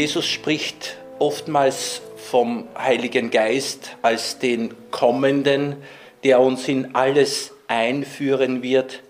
Jesus 0.00 0.24
spricht 0.24 0.96
oftmals 1.18 2.00
vom 2.16 2.66
Heiligen 2.74 3.30
Geist 3.30 3.98
als 4.00 4.38
den 4.38 4.74
Kommenden, 4.90 5.76
der 6.24 6.40
uns 6.40 6.66
in 6.68 6.94
alles 6.94 7.52
einführen 7.68 8.62
wird, 8.62 9.02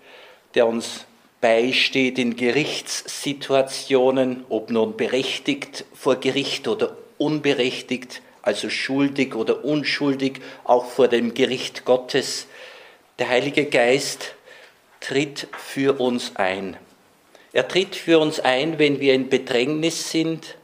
der 0.56 0.66
uns 0.66 1.04
beisteht 1.40 2.18
in 2.18 2.34
Gerichtssituationen, 2.34 4.44
ob 4.48 4.70
nun 4.70 4.96
berechtigt 4.96 5.84
vor 5.94 6.16
Gericht 6.16 6.66
oder 6.66 6.96
unberechtigt, 7.18 8.20
also 8.42 8.68
schuldig 8.68 9.36
oder 9.36 9.64
unschuldig, 9.64 10.40
auch 10.64 10.86
vor 10.86 11.06
dem 11.06 11.34
Gericht 11.34 11.84
Gottes. 11.84 12.48
Der 13.20 13.28
Heilige 13.28 13.66
Geist 13.66 14.34
tritt 14.98 15.46
für 15.56 16.00
uns 16.00 16.34
ein. 16.34 16.76
Er 17.52 17.68
tritt 17.68 17.94
für 17.94 18.18
uns 18.18 18.40
ein, 18.40 18.80
wenn 18.80 18.98
wir 18.98 19.14
in 19.14 19.28
Bedrängnis 19.28 20.10
sind. 20.10 20.56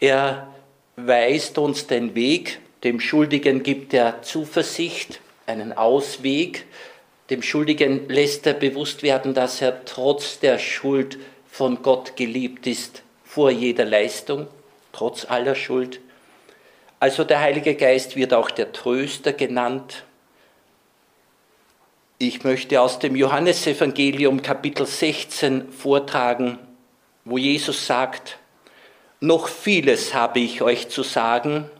Er 0.00 0.54
weist 0.96 1.58
uns 1.58 1.86
den 1.86 2.14
Weg. 2.14 2.60
Dem 2.84 3.00
Schuldigen 3.00 3.62
gibt 3.62 3.94
er 3.94 4.22
Zuversicht, 4.22 5.20
einen 5.46 5.72
Ausweg. 5.72 6.66
Dem 7.30 7.42
Schuldigen 7.42 8.08
lässt 8.08 8.46
er 8.46 8.54
bewusst 8.54 9.02
werden, 9.02 9.34
dass 9.34 9.62
er 9.62 9.84
trotz 9.84 10.38
der 10.38 10.58
Schuld 10.58 11.18
von 11.50 11.82
Gott 11.82 12.16
geliebt 12.16 12.66
ist, 12.66 13.02
vor 13.24 13.50
jeder 13.50 13.84
Leistung, 13.84 14.46
trotz 14.92 15.24
aller 15.24 15.54
Schuld. 15.54 16.00
Also 17.00 17.24
der 17.24 17.40
Heilige 17.40 17.74
Geist 17.74 18.16
wird 18.16 18.34
auch 18.34 18.50
der 18.50 18.72
Tröster 18.72 19.32
genannt. 19.32 20.04
Ich 22.18 22.44
möchte 22.44 22.80
aus 22.80 22.98
dem 22.98 23.16
Johannesevangelium 23.16 24.42
Kapitel 24.42 24.86
16 24.86 25.72
vortragen, 25.72 26.58
wo 27.24 27.36
Jesus 27.36 27.86
sagt, 27.86 28.38
noch 29.20 29.48
vieles 29.48 30.14
habe 30.14 30.40
ich 30.40 30.62
euch 30.62 30.88
zu 30.88 31.02
sagen, 31.02 31.70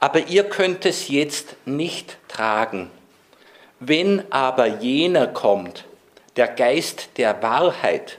aber 0.00 0.28
ihr 0.28 0.44
könnt 0.44 0.86
es 0.86 1.08
jetzt 1.08 1.56
nicht 1.66 2.18
tragen. 2.28 2.90
Wenn 3.80 4.30
aber 4.30 4.66
jener 4.66 5.26
kommt, 5.26 5.84
der 6.36 6.48
Geist 6.48 7.10
der 7.16 7.42
Wahrheit, 7.42 8.18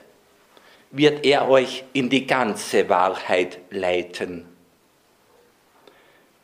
wird 0.91 1.25
er 1.25 1.49
euch 1.49 1.83
in 1.93 2.09
die 2.09 2.25
ganze 2.25 2.89
Wahrheit 2.89 3.59
leiten 3.69 4.45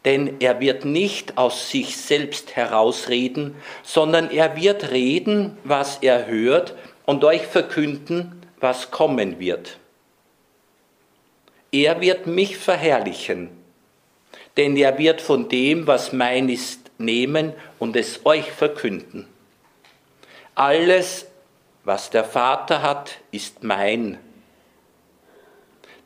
denn 0.05 0.41
er 0.41 0.59
wird 0.59 0.85
nicht 0.85 1.37
aus 1.37 1.69
sich 1.69 1.97
selbst 1.97 2.55
herausreden, 2.55 3.55
sondern 3.83 4.29
er 4.31 4.55
wird 4.55 4.91
reden, 4.91 5.57
was 5.63 5.99
er 6.01 6.27
hört 6.27 6.75
und 7.05 7.23
euch 7.23 7.43
verkünden, 7.43 8.41
was 8.59 8.91
kommen 8.91 9.39
wird. 9.39 9.77
Er 11.73 12.01
wird 12.01 12.27
mich 12.27 12.55
verherrlichen, 12.55 13.49
denn 14.57 14.77
er 14.77 14.99
wird 14.99 15.21
von 15.21 15.49
dem, 15.49 15.87
was 15.87 16.13
mein 16.13 16.47
ist, 16.47 16.91
nehmen 16.99 17.53
und 17.79 17.95
es 17.95 18.27
euch 18.27 18.51
verkünden. 18.51 19.27
Alles, 20.53 21.25
was 21.83 22.11
der 22.11 22.25
Vater 22.25 22.83
hat, 22.83 23.17
ist 23.31 23.63
mein. 23.63 24.19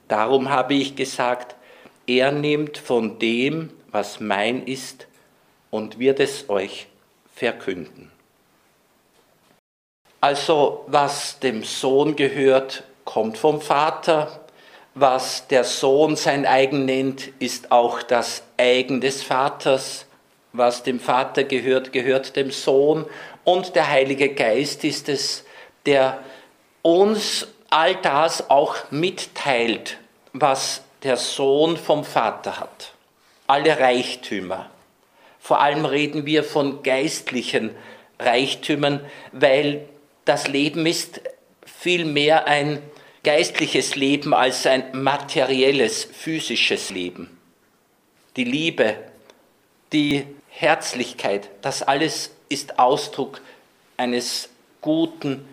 Darum 0.08 0.50
habe 0.50 0.73
ich 0.73 0.95
gesagt, 0.95 1.56
er 2.08 2.32
nimmt 2.32 2.78
von 2.78 3.20
dem, 3.20 3.72
was 3.92 4.22
mein 4.22 4.66
ist, 4.66 5.06
und 5.70 6.00
wird 6.00 6.22
es 6.22 6.50
euch 6.50 6.88
verkünden. 7.36 8.10
Also 10.22 10.86
was 10.88 11.40
dem 11.40 11.66
Sohn 11.66 12.16
gehört, 12.16 12.86
kommt 13.04 13.38
vom 13.38 13.60
Vater. 13.60 14.47
Was 15.00 15.48
der 15.48 15.64
Sohn 15.64 16.16
sein 16.16 16.45
eigen 16.45 16.86
nennt, 16.86 17.28
ist 17.40 17.72
auch 17.72 18.02
das 18.02 18.44
eigen 18.58 19.00
des 19.00 19.22
Vaters. 19.22 20.05
Was 20.54 20.82
dem 20.82 20.99
Vater 20.99 21.44
gehört, 21.44 21.94
gehört 21.94 22.36
dem 22.36 22.49
Sohn. 22.49 23.05
Und 23.44 23.76
der 23.76 23.89
Heilige 23.89 24.33
Geist 24.33 24.83
ist 24.83 25.08
es, 25.08 25.45
der 25.86 26.20
uns 26.82 27.48
all 27.70 27.95
das 27.95 28.49
auch 28.49 28.76
mitteilt, 28.89 29.98
was 30.33 30.82
der 31.04 31.17
Sohn 31.17 31.77
vom 31.77 32.04
Vater 32.04 32.60
hat 32.60 32.94
alle 33.48 33.80
Reichtümer. 33.80 34.70
Vor 35.39 35.61
allem 35.61 35.86
reden 35.86 36.26
wir 36.26 36.44
von 36.44 36.83
geistlichen 36.83 37.71
Reichtümern, 38.20 39.00
weil 39.32 39.88
das 40.26 40.48
Leben 40.50 40.86
ist 40.86 41.21
viel 41.66 42.04
mehr 42.04 42.48
ein 42.48 42.82
geistliches 43.27 43.98
Leben 43.98 44.33
als 44.33 44.65
ein 44.65 45.04
materielles, 45.04 46.05
physisches 46.05 46.92
Leben. 46.92 47.38
Die 48.38 48.45
Liebe, 48.45 48.95
die 49.92 50.26
Herzlichkeit, 50.48 51.49
das 51.61 51.83
alles 51.83 52.32
ist 52.48 52.80
Ausdruck 52.80 53.42
eines 53.98 54.48
guten 54.80 55.45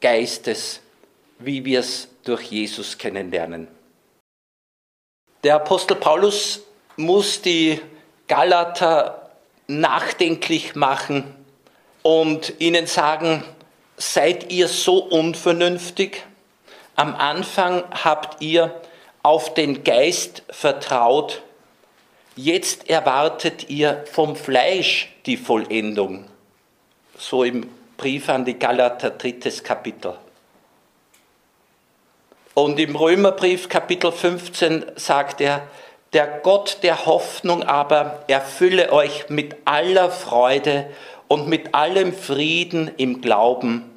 Geistes, 0.00 0.80
wie 1.38 1.64
wir 1.64 1.78
es 1.78 2.08
durch 2.24 2.50
Jesus 2.50 2.98
kennenlernen. 2.98 3.68
Der 5.44 5.54
Apostel 5.54 5.94
Paulus 5.94 6.62
muss 6.96 7.40
die 7.40 7.80
Galater 8.26 9.30
nachdenklich 9.68 10.74
machen 10.74 11.32
und 12.02 12.54
ihnen 12.58 12.88
sagen, 12.88 13.44
seid 13.96 14.50
ihr 14.50 14.66
so 14.66 14.98
unvernünftig? 14.98 16.24
Am 16.96 17.14
Anfang 17.16 17.84
habt 18.04 18.40
ihr 18.40 18.80
auf 19.22 19.54
den 19.54 19.82
Geist 19.82 20.42
vertraut, 20.50 21.42
jetzt 22.36 22.88
erwartet 22.88 23.68
ihr 23.68 24.04
vom 24.12 24.36
Fleisch 24.36 25.12
die 25.26 25.36
Vollendung. 25.36 26.26
So 27.18 27.42
im 27.42 27.68
Brief 27.96 28.28
an 28.28 28.44
die 28.44 28.58
Galater 28.58 29.10
drittes 29.10 29.64
Kapitel. 29.64 30.14
Und 32.54 32.78
im 32.78 32.94
Römerbrief 32.94 33.68
Kapitel 33.68 34.12
15 34.12 34.84
sagt 34.94 35.40
er, 35.40 35.66
der 36.12 36.26
Gott 36.26 36.78
der 36.82 37.06
Hoffnung 37.06 37.64
aber 37.64 38.22
erfülle 38.28 38.92
euch 38.92 39.28
mit 39.28 39.56
aller 39.64 40.10
Freude 40.10 40.88
und 41.26 41.48
mit 41.48 41.74
allem 41.74 42.12
Frieden 42.12 42.92
im 42.96 43.20
Glauben, 43.20 43.90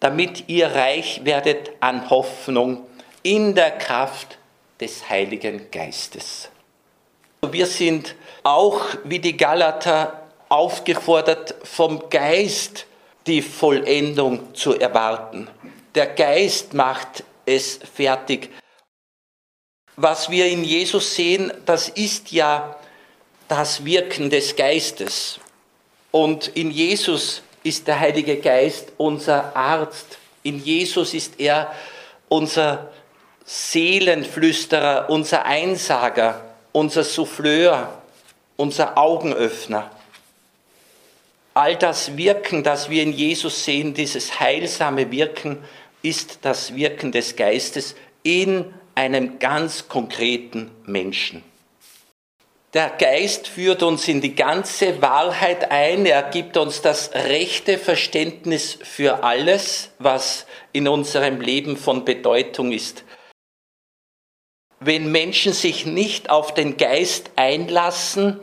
damit 0.00 0.48
ihr 0.48 0.68
reich 0.68 1.20
werdet 1.24 1.70
an 1.80 2.10
Hoffnung 2.10 2.86
in 3.22 3.54
der 3.54 3.72
Kraft 3.72 4.38
des 4.80 5.08
Heiligen 5.08 5.70
Geistes. 5.70 6.50
Wir 7.50 7.66
sind 7.66 8.14
auch 8.42 8.80
wie 9.04 9.18
die 9.18 9.36
Galater 9.36 10.22
aufgefordert, 10.48 11.54
vom 11.64 12.08
Geist 12.10 12.86
die 13.26 13.42
Vollendung 13.42 14.54
zu 14.54 14.78
erwarten. 14.78 15.48
Der 15.94 16.06
Geist 16.06 16.74
macht 16.74 17.24
es 17.44 17.78
fertig 17.94 18.50
was 19.96 20.30
wir 20.30 20.46
in 20.46 20.62
Jesus 20.62 21.14
sehen, 21.14 21.52
das 21.64 21.88
ist 21.88 22.30
ja 22.30 22.76
das 23.48 23.84
Wirken 23.84 24.28
des 24.28 24.54
Geistes. 24.54 25.40
Und 26.10 26.48
in 26.48 26.70
Jesus 26.70 27.42
ist 27.66 27.88
der 27.88 27.98
Heilige 27.98 28.36
Geist 28.36 28.92
unser 28.96 29.56
Arzt. 29.56 30.18
In 30.42 30.62
Jesus 30.62 31.14
ist 31.14 31.40
er 31.40 31.74
unser 32.28 32.92
Seelenflüsterer, 33.44 35.10
unser 35.10 35.44
Einsager, 35.44 36.42
unser 36.72 37.02
Souffleur, 37.02 38.02
unser 38.56 38.96
Augenöffner. 38.96 39.90
All 41.54 41.76
das 41.76 42.16
Wirken, 42.16 42.62
das 42.62 42.90
wir 42.90 43.02
in 43.02 43.12
Jesus 43.12 43.64
sehen, 43.64 43.94
dieses 43.94 44.38
heilsame 44.38 45.10
Wirken, 45.10 45.58
ist 46.02 46.38
das 46.42 46.76
Wirken 46.76 47.12
des 47.12 47.34
Geistes 47.34 47.96
in 48.22 48.72
einem 48.94 49.38
ganz 49.38 49.88
konkreten 49.88 50.70
Menschen. 50.84 51.42
Der 52.76 52.90
Geist 52.90 53.48
führt 53.48 53.82
uns 53.82 54.06
in 54.06 54.20
die 54.20 54.34
ganze 54.34 55.00
Wahrheit 55.00 55.70
ein. 55.70 56.04
Er 56.04 56.24
gibt 56.24 56.58
uns 56.58 56.82
das 56.82 57.10
rechte 57.14 57.78
Verständnis 57.78 58.76
für 58.82 59.24
alles, 59.24 59.92
was 59.98 60.44
in 60.74 60.86
unserem 60.86 61.40
Leben 61.40 61.78
von 61.78 62.04
Bedeutung 62.04 62.72
ist. 62.72 63.04
Wenn 64.78 65.10
Menschen 65.10 65.54
sich 65.54 65.86
nicht 65.86 66.28
auf 66.28 66.52
den 66.52 66.76
Geist 66.76 67.30
einlassen, 67.36 68.40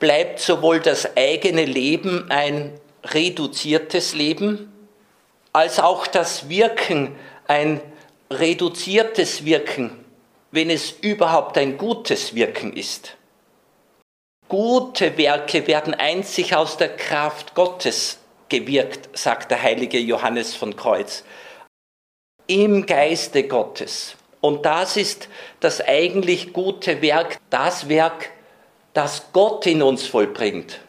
bleibt 0.00 0.40
sowohl 0.40 0.80
das 0.80 1.16
eigene 1.16 1.64
Leben 1.64 2.28
ein 2.28 2.72
reduziertes 3.04 4.16
Leben, 4.16 4.72
als 5.52 5.78
auch 5.78 6.08
das 6.08 6.48
Wirken 6.48 7.14
ein 7.46 7.80
reduziertes 8.32 9.44
Wirken, 9.44 10.04
wenn 10.50 10.70
es 10.70 10.90
überhaupt 10.90 11.56
ein 11.56 11.78
gutes 11.78 12.34
Wirken 12.34 12.72
ist. 12.72 13.16
Gute 14.48 15.18
Werke 15.18 15.66
werden 15.66 15.92
einzig 15.92 16.54
aus 16.54 16.76
der 16.76 16.96
Kraft 16.96 17.56
Gottes 17.56 18.18
gewirkt, 18.48 19.08
sagt 19.18 19.50
der 19.50 19.60
heilige 19.60 19.98
Johannes 19.98 20.54
von 20.54 20.76
Kreuz. 20.76 21.24
Im 22.46 22.86
Geiste 22.86 23.48
Gottes. 23.48 24.14
Und 24.40 24.64
das 24.64 24.96
ist 24.96 25.28
das 25.58 25.80
eigentlich 25.80 26.52
gute 26.52 27.02
Werk, 27.02 27.38
das 27.50 27.88
Werk, 27.88 28.30
das 28.94 29.32
Gott 29.32 29.66
in 29.66 29.82
uns 29.82 30.06
vollbringt. 30.06 30.80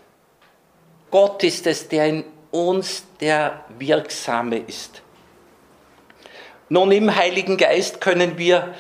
Gott 1.10 1.44
ist 1.44 1.66
es, 1.66 1.88
der 1.88 2.06
in 2.06 2.26
uns 2.52 3.06
der 3.20 3.66
Wirksame 3.80 4.60
ist. 4.60 5.02
Nun 6.70 6.92
im 6.92 7.16
Heiligen 7.16 7.58
Geist 7.58 8.02
können 8.02 8.38
wir 8.38 8.76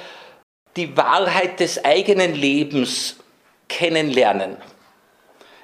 die 0.75 0.95
Wahrheit 0.95 1.59
des 1.61 1.83
eigenen 1.83 2.35
Lebens 2.35 3.15
kennenlernen. 3.67 4.57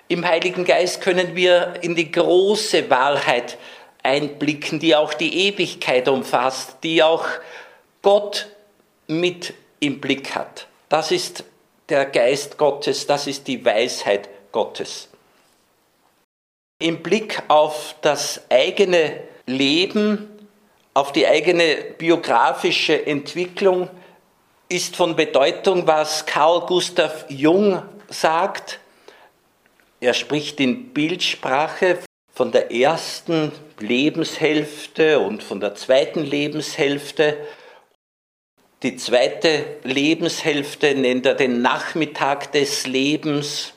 Im 0.08 0.28
Heiligen 0.28 0.66
Geist 0.66 1.02
können 1.02 1.36
wir 1.36 1.76
in 1.82 1.96
die 1.96 2.12
große 2.12 2.90
Wahrheit 2.90 3.58
einblicken, 4.04 4.80
die 4.80 4.96
auch 4.96 5.14
die 5.14 5.48
Ewigkeit 5.48 6.08
umfasst, 6.08 6.78
die 6.84 7.02
auch 7.02 7.26
Gott 8.02 8.48
mit 9.08 9.54
im 9.80 10.02
Blick 10.02 10.36
hat. 10.36 10.68
Das 10.90 11.12
ist 11.12 11.46
der 11.90 12.06
Geist 12.06 12.58
Gottes, 12.58 13.08
das 13.08 13.28
ist 13.28 13.48
die 13.48 13.64
Weisheit 13.64 14.30
Gottes. 14.52 15.10
Im 16.80 17.02
Blick 17.02 17.42
auf 17.48 17.96
das 18.02 18.42
eigene 18.50 19.22
Leben, 19.46 20.30
auf 20.94 21.12
die 21.12 21.26
eigene 21.26 21.76
biografische 21.98 23.06
Entwicklung 23.06 23.90
ist 24.70 24.96
von 24.96 25.16
Bedeutung, 25.16 25.88
was 25.88 26.26
Karl 26.26 26.62
Gustav 26.66 27.26
Jung 27.30 27.82
sagt. 28.14 28.80
Er 30.00 30.14
spricht 30.14 30.60
in 30.60 30.94
Bildsprache 30.94 32.00
von 32.34 32.52
der 32.52 32.72
ersten 32.72 33.52
Lebenshälfte 33.80 35.20
und 35.20 35.44
von 35.44 35.60
der 35.60 35.76
zweiten 35.76 36.24
Lebenshälfte 36.24 37.38
die 38.84 38.98
zweite 38.98 39.78
Lebenshälfte 39.84 40.94
nennt 40.94 41.26
er 41.26 41.36
den 41.36 41.62
Nachmittag 41.62 42.52
des 42.52 42.86
Lebens. 42.86 43.72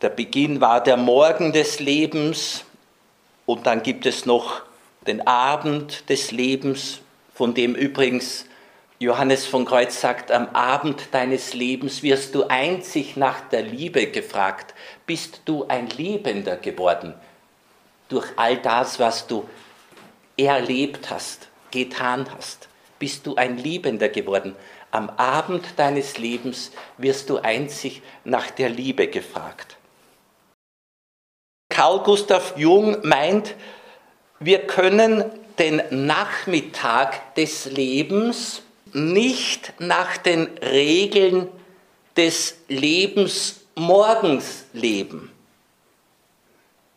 Der 0.00 0.08
Beginn 0.08 0.62
war 0.62 0.82
der 0.82 0.96
Morgen 0.96 1.52
des 1.52 1.78
Lebens. 1.78 2.64
Und 3.44 3.66
dann 3.66 3.82
gibt 3.82 4.06
es 4.06 4.24
noch 4.24 4.62
den 5.06 5.26
Abend 5.26 6.08
des 6.08 6.32
Lebens, 6.32 7.00
von 7.34 7.52
dem 7.52 7.74
übrigens 7.74 8.46
Johannes 8.98 9.46
von 9.46 9.64
Kreuz 9.64 10.00
sagt, 10.00 10.30
am 10.30 10.48
Abend 10.54 11.08
deines 11.12 11.52
Lebens 11.52 12.02
wirst 12.02 12.34
du 12.34 12.44
einzig 12.44 13.16
nach 13.16 13.40
der 13.40 13.62
Liebe 13.62 14.06
gefragt. 14.06 14.74
Bist 15.06 15.42
du 15.44 15.66
ein 15.68 15.88
Liebender 15.90 16.56
geworden 16.56 17.14
durch 18.08 18.26
all 18.36 18.56
das, 18.56 18.98
was 18.98 19.26
du 19.26 19.48
erlebt 20.36 21.10
hast, 21.10 21.48
getan 21.70 22.26
hast? 22.36 22.68
bist 22.98 23.26
du 23.26 23.34
ein 23.36 23.58
Liebender 23.58 24.08
geworden. 24.08 24.56
Am 24.90 25.10
Abend 25.10 25.64
deines 25.76 26.18
Lebens 26.18 26.72
wirst 26.96 27.28
du 27.28 27.38
einzig 27.38 28.02
nach 28.24 28.50
der 28.50 28.68
Liebe 28.68 29.08
gefragt. 29.08 29.76
Karl 31.68 32.02
Gustav 32.02 32.54
Jung 32.56 33.06
meint, 33.06 33.54
wir 34.38 34.66
können 34.66 35.24
den 35.58 35.82
Nachmittag 35.90 37.34
des 37.34 37.66
Lebens 37.66 38.62
nicht 38.92 39.74
nach 39.78 40.16
den 40.16 40.48
Regeln 40.62 41.48
des 42.16 42.56
Lebens 42.68 43.60
morgens 43.74 44.64
leben. 44.72 45.30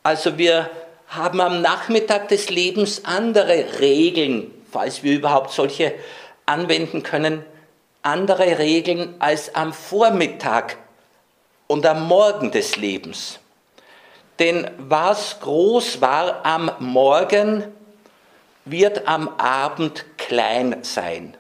Also 0.04 0.38
wir 0.38 0.70
haben 1.08 1.42
am 1.42 1.62
Nachmittag 1.62 2.30
des 2.30 2.50
Lebens 2.50 3.04
andere 3.06 3.80
Regeln 3.80 4.54
falls 4.72 5.04
wir 5.04 5.16
überhaupt 5.16 5.52
solche 5.52 5.94
anwenden 6.46 7.04
können, 7.04 7.44
andere 8.02 8.60
Regeln 8.60 9.16
als 9.20 9.54
am 9.56 9.74
Vormittag 9.74 10.78
und 11.68 11.86
am 11.86 12.08
Morgen 12.08 12.52
des 12.52 12.78
Lebens. 12.78 13.40
Denn 14.40 14.70
was 14.78 15.40
groß 15.42 16.02
war 16.02 16.46
am 16.46 16.72
Morgen, 16.80 17.66
wird 18.66 19.08
am 19.08 19.28
Abend 19.38 20.06
klein 20.18 20.78
sein. 20.82 21.36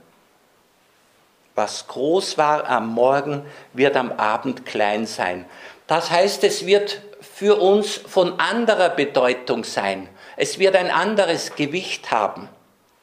Was 1.60 1.90
groß 1.90 2.38
war 2.38 2.70
am 2.70 2.88
Morgen, 2.88 3.46
wird 3.74 3.98
am 3.98 4.14
Abend 4.14 4.66
klein 4.66 5.06
sein. 5.06 5.44
Das 5.88 6.10
heißt, 6.10 6.46
es 6.46 6.66
wird 6.66 7.02
für 7.20 7.60
uns 7.60 7.98
von 7.98 8.40
anderer 8.40 8.88
Bedeutung 8.88 9.66
sein. 9.66 10.08
Es 10.38 10.58
wird 10.58 10.78
ein 10.78 10.90
anderes 10.90 11.56
Gewicht 11.56 12.12
haben. 12.12 12.48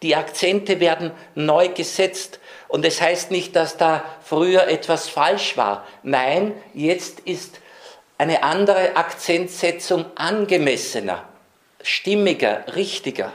Die 0.01 0.17
Akzente 0.17 0.81
werden 0.81 1.11
neu 1.35 1.69
gesetzt. 1.69 2.41
Und 2.69 2.87
es 2.87 3.03
heißt 3.03 3.31
nicht, 3.31 3.55
dass 3.55 3.77
da 3.77 4.03
früher 4.25 4.69
etwas 4.69 5.07
falsch 5.07 5.59
war. 5.59 5.87
Nein, 6.03 6.55
jetzt 6.73 7.21
ist 7.21 7.61
eine 8.17 8.43
andere 8.43 8.97
Akzentsetzung 8.97 10.07
angemessener, 10.15 11.25
stimmiger, 11.83 12.65
richtiger. 12.75 13.35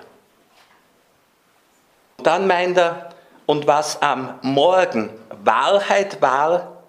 Dann 2.24 2.48
meint 2.48 2.80
er, 2.80 3.11
und 3.52 3.68
was 3.68 4.02
am 4.02 4.40
Morgen 4.44 5.10
Wahrheit 5.44 6.22
war, 6.22 6.84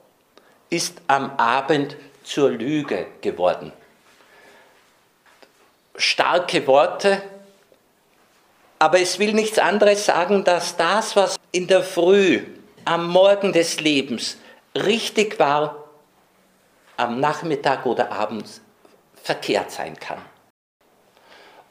ist 0.70 1.02
am 1.08 1.36
Abend 1.36 1.96
zur 2.22 2.50
Lüge 2.50 3.08
geworden. 3.20 3.72
Starke 5.96 6.64
Worte, 6.68 7.20
aber 8.78 9.00
es 9.00 9.18
will 9.18 9.32
nichts 9.32 9.58
anderes 9.58 10.06
sagen, 10.06 10.44
dass 10.44 10.76
das, 10.76 11.16
was 11.16 11.36
in 11.50 11.66
der 11.66 11.82
Früh, 11.82 12.44
am 12.84 13.08
Morgen 13.08 13.52
des 13.52 13.80
Lebens 13.80 14.36
richtig 14.76 15.40
war, 15.40 15.88
am 16.96 17.18
Nachmittag 17.18 17.86
oder 17.86 18.12
abends 18.12 18.60
verkehrt 19.20 19.72
sein 19.72 19.98
kann. 19.98 20.22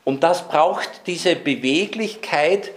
Und 0.03 0.21
das 0.21 0.49
braucht 0.49 1.07
diese 1.07 1.37
Beweglichkeit, 1.37 2.71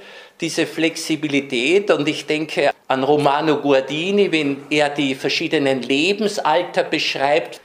diese 0.44 0.66
Flexibilität. 0.66 1.90
Und 1.90 2.06
ich 2.06 2.26
denke 2.26 2.70
an 2.86 3.02
Romano 3.02 3.56
Guardini, 3.56 4.30
wenn 4.30 4.58
er 4.68 4.90
die 4.90 5.14
verschiedenen 5.14 5.80
Lebensalter 5.80 6.84
beschreibt, 6.84 7.62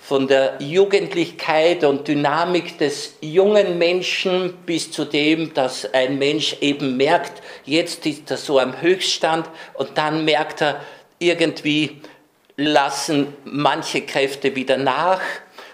von 0.00 0.26
der 0.26 0.56
Jugendlichkeit 0.60 1.84
und 1.84 2.06
Dynamik 2.06 2.78
des 2.78 3.14
jungen 3.20 3.78
Menschen 3.78 4.54
bis 4.66 4.90
zu 4.90 5.04
dem, 5.04 5.54
dass 5.54 5.92
ein 5.94 6.18
Mensch 6.18 6.56
eben 6.60 6.96
merkt, 6.96 7.42
jetzt 7.64 8.06
ist 8.06 8.30
er 8.30 8.36
so 8.36 8.58
am 8.58 8.80
Höchststand 8.80 9.48
und 9.74 9.90
dann 9.94 10.24
merkt 10.24 10.62
er, 10.62 10.80
irgendwie 11.18 12.02
lassen 12.56 13.34
manche 13.44 14.02
Kräfte 14.02 14.54
wieder 14.54 14.76
nach 14.76 15.20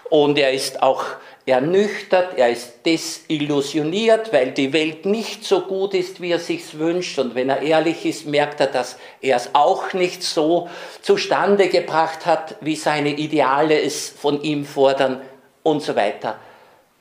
und 0.09 0.37
er 0.39 0.51
ist 0.51 0.81
auch 0.81 1.03
ernüchtert, 1.45 2.37
er 2.37 2.49
ist 2.49 2.85
desillusioniert, 2.85 4.31
weil 4.31 4.51
die 4.51 4.71
Welt 4.71 5.05
nicht 5.05 5.43
so 5.43 5.61
gut 5.61 5.93
ist, 5.93 6.21
wie 6.21 6.31
er 6.31 6.39
sich 6.39 6.77
wünscht. 6.79 7.19
Und 7.19 7.35
wenn 7.35 7.49
er 7.49 7.61
ehrlich 7.61 8.05
ist, 8.05 8.25
merkt 8.25 8.61
er, 8.61 8.67
dass 8.67 8.97
er 9.21 9.37
es 9.37 9.49
auch 9.53 9.93
nicht 9.93 10.23
so 10.23 10.69
zustande 11.01 11.67
gebracht 11.67 12.25
hat, 12.25 12.55
wie 12.61 12.75
seine 12.75 13.09
Ideale 13.09 13.81
es 13.81 14.09
von 14.09 14.41
ihm 14.41 14.65
fordern 14.65 15.21
und 15.63 15.81
so 15.81 15.95
weiter. 15.95 16.39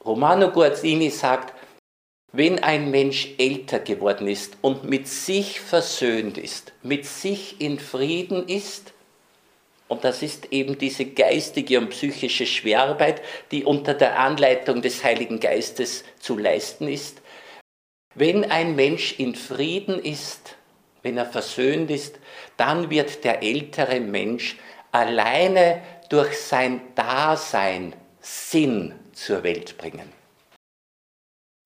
Romano 0.05 0.51
Guazzini 0.51 1.11
sagt, 1.11 1.55
wenn 2.33 2.59
ein 2.61 2.91
Mensch 2.91 3.35
älter 3.39 3.79
geworden 3.79 4.27
ist 4.27 4.57
und 4.63 4.85
mit 4.85 5.07
sich 5.07 5.61
versöhnt 5.61 6.39
ist, 6.39 6.73
mit 6.83 7.05
sich 7.05 7.61
in 7.61 7.79
Frieden 7.79 8.49
ist, 8.49 8.93
und 9.93 10.05
das 10.05 10.23
ist 10.23 10.53
eben 10.53 10.79
diese 10.79 11.05
geistige 11.05 11.79
und 11.79 11.91
psychische 11.91 12.47
Schwerarbeit, 12.47 13.21
die 13.51 13.65
unter 13.65 13.93
der 13.93 14.19
Anleitung 14.19 14.81
des 14.81 15.05
Heiligen 15.05 15.39
Geistes 15.39 16.03
zu 16.19 16.39
leisten 16.39 16.89
ist. 16.89 17.21
Wenn 18.15 18.51
ein 18.51 18.75
Mensch 18.75 19.19
in 19.19 19.35
Frieden 19.35 19.99
ist, 19.99 20.57
wenn 21.03 21.19
er 21.19 21.27
versöhnt 21.27 21.91
ist, 21.91 22.19
dann 22.57 22.89
wird 22.89 23.23
der 23.23 23.43
ältere 23.43 24.01
Mensch 24.01 24.57
alleine 24.93 25.83
durch 26.09 26.39
sein 26.39 26.81
Dasein 26.95 27.95
Sinn 28.21 28.95
zur 29.13 29.43
Welt 29.43 29.77
bringen. 29.77 30.22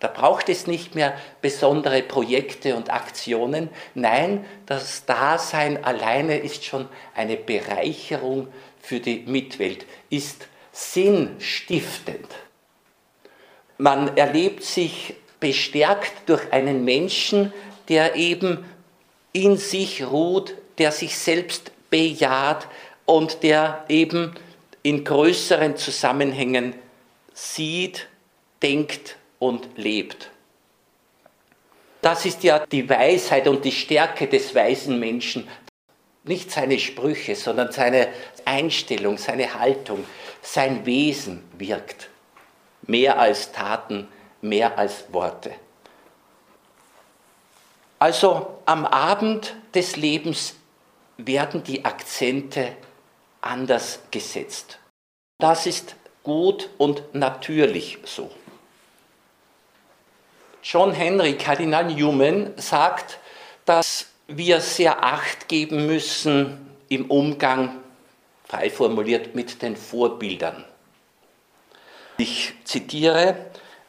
Da 0.06 0.12
braucht 0.12 0.48
es 0.48 0.68
nicht 0.68 0.94
mehr 0.94 1.18
besondere 1.42 2.00
Projekte 2.00 2.76
und 2.76 2.92
Aktionen. 2.92 3.70
Nein, 3.96 4.44
das 4.64 5.04
Dasein 5.04 5.82
alleine 5.82 6.38
ist 6.38 6.64
schon 6.64 6.88
eine 7.16 7.36
Bereicherung 7.36 8.46
für 8.80 9.00
die 9.00 9.24
Mitwelt, 9.26 9.84
ist 10.08 10.46
sinnstiftend. 10.70 12.28
Man 13.78 14.16
erlebt 14.16 14.62
sich 14.62 15.16
bestärkt 15.40 16.12
durch 16.26 16.52
einen 16.52 16.84
Menschen, 16.84 17.52
der 17.88 18.14
eben 18.14 18.64
in 19.32 19.56
sich 19.56 20.06
ruht, 20.06 20.54
der 20.78 20.92
sich 20.92 21.18
selbst 21.18 21.72
bejaht 21.90 22.68
und 23.06 23.42
der 23.42 23.84
eben 23.88 24.36
in 24.84 25.02
größeren 25.02 25.74
Das 32.00 32.24
ist 32.24 32.42
ja 32.44 32.64
die 32.66 32.88
Weisheit 32.88 33.48
und 33.48 33.64
die 33.64 33.72
Stärke 33.72 34.26
des 34.28 34.54
weisen 34.54 34.98
Menschen. 34.98 35.48
Nicht 36.24 36.50
seine 36.50 36.78
Sprüche, 36.78 37.34
sondern 37.34 37.72
seine 37.72 38.08
Einstellung, 38.44 39.18
seine 39.18 39.58
Haltung, 39.58 40.04
sein 40.42 40.86
Wesen 40.86 41.44
wirkt. 41.58 42.08
Mehr 42.82 43.18
als 43.18 43.52
Taten, 43.52 44.08
mehr 44.40 44.78
als 44.78 45.12
Worte. 45.12 45.52
Also 47.98 48.60
am 48.66 48.84
Abend 48.84 49.56
des 49.74 49.96
Lebens 49.96 50.54
werden 51.16 51.62
die 51.62 51.84
Akzente 51.84 52.76
anders 53.40 54.00
gesetzt. 54.10 54.78
Das 55.38 55.66
ist 55.66 55.96
gut 56.22 56.68
und 56.78 57.14
natürlich 57.14 57.98
so. 58.04 58.30
John 60.68 60.92
Henry, 60.92 61.34
Kardinal 61.34 61.84
Newman, 61.84 62.52
sagt, 62.56 63.20
dass 63.66 64.06
wir 64.26 64.60
sehr 64.60 65.04
acht 65.04 65.46
geben 65.46 65.86
müssen 65.86 66.76
im 66.88 67.08
Umgang, 67.08 67.76
frei 68.48 68.68
formuliert, 68.68 69.36
mit 69.36 69.62
den 69.62 69.76
Vorbildern. 69.76 70.64
Ich 72.18 72.52
zitiere, 72.64 73.36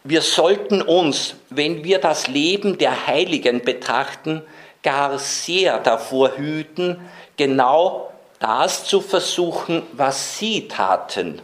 wir 0.03 0.21
sollten 0.21 0.83
uns, 0.83 1.33
wenn 1.49 1.83
wir 1.83 1.97
das 1.97 2.27
Leben 2.27 2.77
der 2.77 3.07
Heiligen 3.07 3.63
betrachten, 3.63 4.43
gar 4.83 5.17
sehr 5.17 5.79
davor 5.79 6.37
hüten, 6.37 6.99
genau 7.37 8.13
das 8.37 8.85
zu 8.85 9.01
versuchen, 9.01 9.81
was 9.93 10.37
sie 10.37 10.67
taten. 10.67 11.41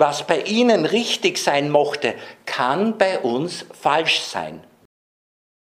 Was 0.00 0.26
bei 0.26 0.40
ihnen 0.44 0.86
richtig 0.86 1.36
sein 1.36 1.68
mochte, 1.68 2.14
kann 2.46 2.96
bei 2.96 3.18
uns 3.18 3.66
falsch 3.82 4.20
sein. 4.20 4.64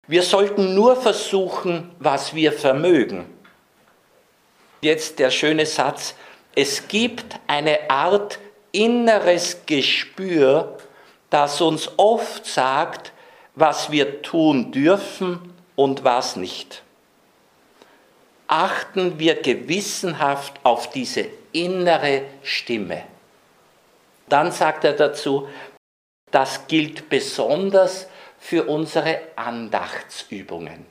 Wir 0.07 0.23
sollten 0.23 0.75
nur 0.75 0.95
versuchen, 0.95 1.93
was 1.99 2.33
wir 2.33 2.53
vermögen. 2.53 3.25
Jetzt 4.79 5.19
der 5.19 5.29
schöne 5.29 5.65
Satz, 5.65 6.15
es 6.55 6.87
gibt 6.87 7.35
eine 7.47 7.89
Art 7.89 8.39
inneres 8.71 9.57
Gespür, 9.65 10.77
das 11.29 11.59
uns 11.59 11.89
oft 11.97 12.45
sagt, 12.45 13.11
was 13.55 13.91
wir 13.91 14.21
tun 14.21 14.71
dürfen 14.71 15.53
und 15.75 16.05
was 16.05 16.37
nicht. 16.37 16.81
Achten 18.47 19.19
wir 19.19 19.41
gewissenhaft 19.41 20.61
auf 20.63 20.89
diese 20.91 21.25
innere 21.51 22.21
Stimme. 22.41 23.03
Dann 24.29 24.51
sagt 24.51 24.83
er 24.83 24.93
dazu, 24.93 25.47
das 26.31 26.67
gilt 26.67 27.09
besonders 27.09 28.07
für 28.39 28.65
unsere 28.65 29.21
Andachtsübungen. 29.35 30.85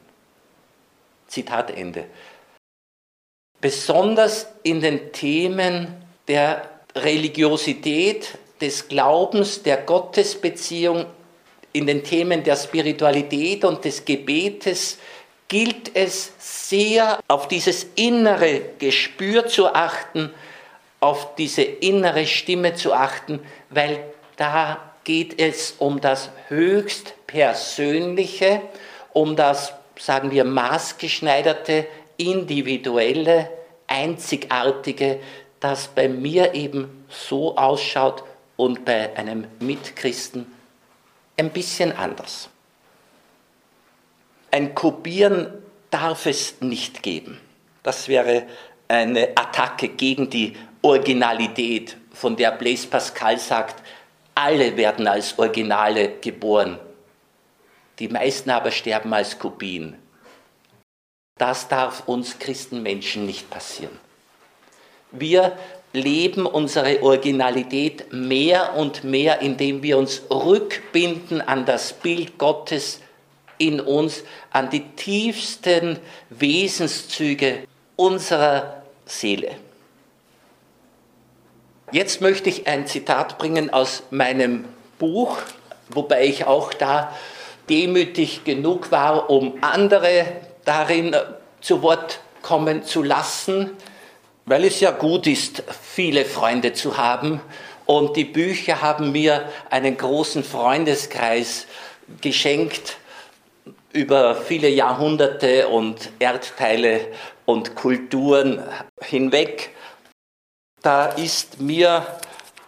Zitat 1.27 1.71
Ende. 1.71 2.07
Besonders 3.61 4.47
in 4.63 4.81
den 4.81 5.13
Themen 5.13 6.05
der 6.29 6.69
Religiosität, 6.95 8.39
des 8.61 8.87
Glaubens, 8.87 9.63
der 9.63 9.79
Gottesbeziehung, 9.79 11.07
in 11.73 11.87
den 11.87 12.05
Themen 12.05 12.45
der 12.45 12.57
Spiritualität 12.57 13.65
und 13.65 13.85
des 13.85 14.05
Gebetes 14.05 14.99
gilt 15.49 15.97
es 15.97 16.33
sehr 16.39 17.19
auf 17.29 17.49
dieses 17.49 17.87
innere 17.97 18.61
Gespür 18.79 19.47
zu 19.47 19.67
achten, 19.67 20.33
auf 21.03 21.35
diese 21.35 21.63
innere 21.63 22.27
Stimme 22.27 22.75
zu 22.75 22.93
achten, 22.95 23.41
weil 23.71 24.05
da 24.37 24.79
geht 25.03 25.41
es 25.41 25.75
um 25.79 26.01
das 26.01 26.31
höchst 26.47 27.15
Persönliche, 27.27 28.63
um 29.13 29.35
das, 29.35 29.73
sagen 29.99 30.31
wir, 30.31 30.45
maßgeschneiderte, 30.45 31.89
individuelle, 32.19 33.51
einzigartige, 33.89 35.19
das 35.59 35.89
bei 35.89 36.09
mir 36.09 36.55
eben 36.55 37.05
so 37.09 37.57
ausschaut 37.57 38.23
und 38.57 38.85
bei 38.85 39.17
einem 39.17 39.49
Mitchristen 39.59 40.47
ein 41.37 41.51
bisschen 41.51 41.91
anders. 41.91 42.49
Ein 44.53 44.73
Kopieren 44.77 45.53
darf 45.91 46.27
es 46.27 46.61
nicht 46.61 47.03
geben. 47.03 47.41
Das 47.83 48.07
wäre 48.07 48.45
eine 48.87 49.31
Attacke 49.35 49.89
gegen 49.89 50.31
die 50.31 50.55
Originalität, 50.83 51.97
von 52.13 52.37
der 52.37 52.51
Blaise 52.53 52.89
Pascal 52.89 53.39
sagt, 53.39 53.83
alle 54.35 54.77
werden 54.77 55.07
als 55.07 55.39
Originale 55.39 56.15
geboren. 56.21 56.79
Die 57.99 58.09
meisten 58.09 58.51
aber 58.51 58.71
sterben 58.71 59.13
als 59.15 59.39
Kopien. 59.39 59.97
Das 61.39 61.69
darf 61.69 62.07
uns 62.07 62.39
Christenmenschen 62.39 63.27
nicht 63.27 63.49
passieren. 63.49 63.99
Wir 65.13 65.57
leben 65.93 66.47
unsere 66.47 67.03
Originalität 67.03 68.13
mehr 68.13 68.75
und 68.75 69.05
mehr, 69.05 69.41
indem 69.41 69.83
wir 69.83 69.99
uns 69.99 70.23
rückbinden 70.31 71.41
an 71.41 71.67
das 71.67 71.93
Bild 71.93 72.39
Gottes 72.39 73.01
in 73.59 73.81
uns, 73.81 74.25
an 74.51 74.71
die 74.71 74.89
tiefsten 74.97 75.99
Wesenszüge 76.31 77.65
unserer 77.97 78.83
Seele. 79.05 79.57
Jetzt 81.93 82.21
möchte 82.21 82.49
ich 82.49 82.67
ein 82.67 82.87
Zitat 82.87 83.39
bringen 83.39 83.73
aus 83.73 84.03
meinem 84.11 84.65
Buch, 84.99 85.39
wobei 85.91 86.25
ich 86.25 86.47
auch 86.47 86.73
da 86.73 87.15
demütig 87.69 88.45
genug 88.45 88.91
war, 88.91 89.31
um 89.31 89.59
andere 89.61 90.27
darin 90.65 91.15
zu 91.61 91.83
Wort 91.83 92.21
kommen 92.43 92.83
zu 92.83 93.03
lassen 93.03 93.71
weil 94.45 94.65
es 94.65 94.81
ja 94.81 94.91
gut 94.91 95.27
ist, 95.27 95.63
viele 95.81 96.25
Freunde 96.25 96.73
zu 96.73 96.97
haben. 96.97 97.41
Und 97.87 98.17
die 98.17 98.25
Bücher 98.25 98.81
haben 98.81 99.13
mir 99.13 99.49
einen 99.71 99.97
großen 99.97 100.45
Freundeskreis 100.45 101.67
geschenkt 102.21 102.97
über 103.93 104.35
viele 104.35 104.69
Jahrhunderte 104.69 105.69
und 105.69 106.11
Erdteile 106.19 107.09
und 107.45 107.75
Kulturen 107.75 108.63
hinweg. 109.03 109.71
Da 110.83 111.07
ist 111.07 111.61
mir 111.61 112.05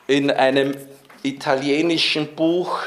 in 0.06 0.30
einem 0.30 0.76
italienischen 1.24 2.36
Buch, 2.36 2.78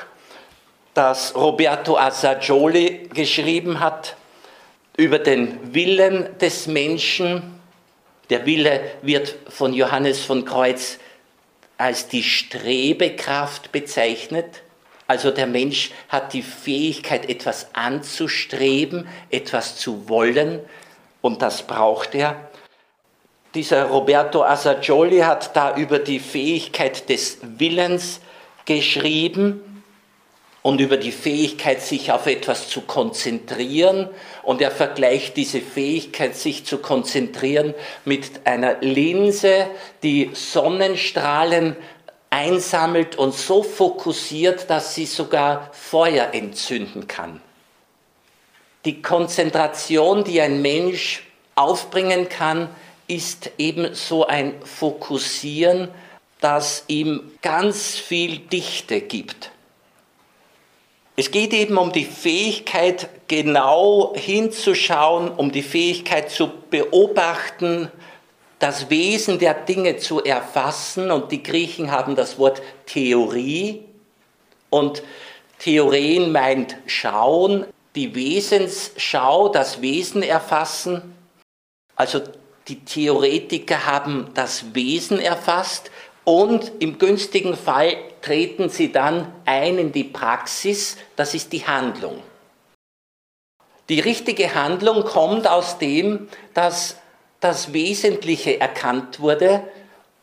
das 0.93 1.35
Roberto 1.35 1.97
Assagioli 1.97 3.09
geschrieben 3.13 3.81
hat, 3.81 4.15
über 4.95 5.19
den 5.19 5.75
Willen 5.75 6.37
des 6.39 6.67
Menschen, 6.67 7.59
der 8.29 8.45
Wille 8.45 8.79
wird 9.01 9.35
von 9.49 9.73
Johannes 9.73 10.23
von 10.23 10.45
Kreuz 10.45 10.97
als 11.77 12.07
die 12.07 12.23
Strebekraft 12.23 13.73
bezeichnet. 13.73 14.63
Also 15.07 15.31
der 15.31 15.47
Mensch 15.47 15.91
hat 16.07 16.33
die 16.33 16.41
Fähigkeit, 16.41 17.29
etwas 17.29 17.67
anzustreben, 17.73 19.07
etwas 19.29 19.75
zu 19.75 20.07
wollen 20.07 20.61
und 21.21 21.41
das 21.41 21.63
braucht 21.63 22.15
er. 22.15 22.49
Dieser 23.57 23.85
Roberto 23.85 24.43
Assagioli 24.43 25.17
hat 25.21 25.55
da 25.55 25.75
über 25.75 25.97
die 25.97 26.19
Fähigkeit 26.19 27.09
des 27.09 27.39
Willens 27.41 28.19
geschrieben 28.65 29.83
und 30.61 30.79
über 30.79 30.95
die 30.95 31.11
Fähigkeit, 31.11 31.81
sich 31.81 32.11
auf 32.11 32.27
etwas 32.27 32.69
zu 32.69 32.81
konzentrieren. 32.81 34.09
Und 34.43 34.61
er 34.61 34.69
vergleicht 34.69 35.37
diese 35.37 35.59
Fähigkeit, 35.59 36.35
sich 36.35 36.67
zu 36.67 36.77
konzentrieren, 36.77 37.73
mit 38.05 38.45
einer 38.45 38.75
Linse, 38.81 39.65
die 40.03 40.29
Sonnenstrahlen 40.35 41.75
einsammelt 42.29 43.15
und 43.15 43.33
so 43.33 43.63
fokussiert, 43.63 44.69
dass 44.69 44.93
sie 44.93 45.07
sogar 45.07 45.71
Feuer 45.73 46.27
entzünden 46.31 47.07
kann. 47.07 47.41
Die 48.85 49.01
Konzentration, 49.01 50.23
die 50.23 50.41
ein 50.41 50.61
Mensch 50.61 51.23
aufbringen 51.55 52.29
kann, 52.29 52.69
ist 53.07 53.51
eben 53.57 53.93
so 53.93 54.27
ein 54.27 54.61
Fokussieren, 54.63 55.89
das 56.41 56.83
ihm 56.87 57.31
ganz 57.41 57.95
viel 57.95 58.39
Dichte 58.39 59.01
gibt. 59.01 59.51
Es 61.15 61.31
geht 61.31 61.51
eben 61.51 61.77
um 61.77 61.91
die 61.91 62.05
Fähigkeit, 62.05 63.09
genau 63.27 64.13
hinzuschauen, 64.15 65.29
um 65.29 65.51
die 65.51 65.63
Fähigkeit 65.63 66.29
zu 66.29 66.51
beobachten, 66.69 67.91
das 68.59 68.89
Wesen 68.91 69.39
der 69.39 69.55
Dinge 69.55 69.97
zu 69.97 70.23
erfassen. 70.23 71.09
Und 71.09 71.31
die 71.31 71.41
Griechen 71.41 71.91
haben 71.91 72.15
das 72.15 72.37
Wort 72.37 72.61
Theorie. 72.85 73.83
Und 74.69 75.01
Theorien 75.57 76.31
meint 76.31 76.77
schauen, 76.85 77.65
die 77.95 78.13
Wesensschau, 78.13 79.49
das 79.49 79.81
Wesen 79.81 80.21
erfassen. 80.21 81.15
Also 81.95 82.21
die 82.67 82.83
Theoretiker 82.83 83.85
haben 83.85 84.29
das 84.33 84.73
Wesen 84.75 85.19
erfasst 85.19 85.91
und 86.23 86.71
im 86.79 86.97
günstigen 86.97 87.55
Fall 87.55 87.95
treten 88.21 88.69
sie 88.69 88.91
dann 88.91 89.31
ein 89.45 89.77
in 89.77 89.91
die 89.91 90.03
Praxis, 90.03 90.97
das 91.15 91.33
ist 91.33 91.53
die 91.53 91.65
Handlung. 91.65 92.21
Die 93.87 94.01
richtige 94.01 94.53
Handlung 94.53 95.05
kommt 95.05 95.47
aus 95.47 95.77
dem, 95.77 96.27
dass 96.53 96.97
das 97.39 97.71
Wesentliche 97.71 98.59
erkannt 98.59 99.21
wurde 99.21 99.63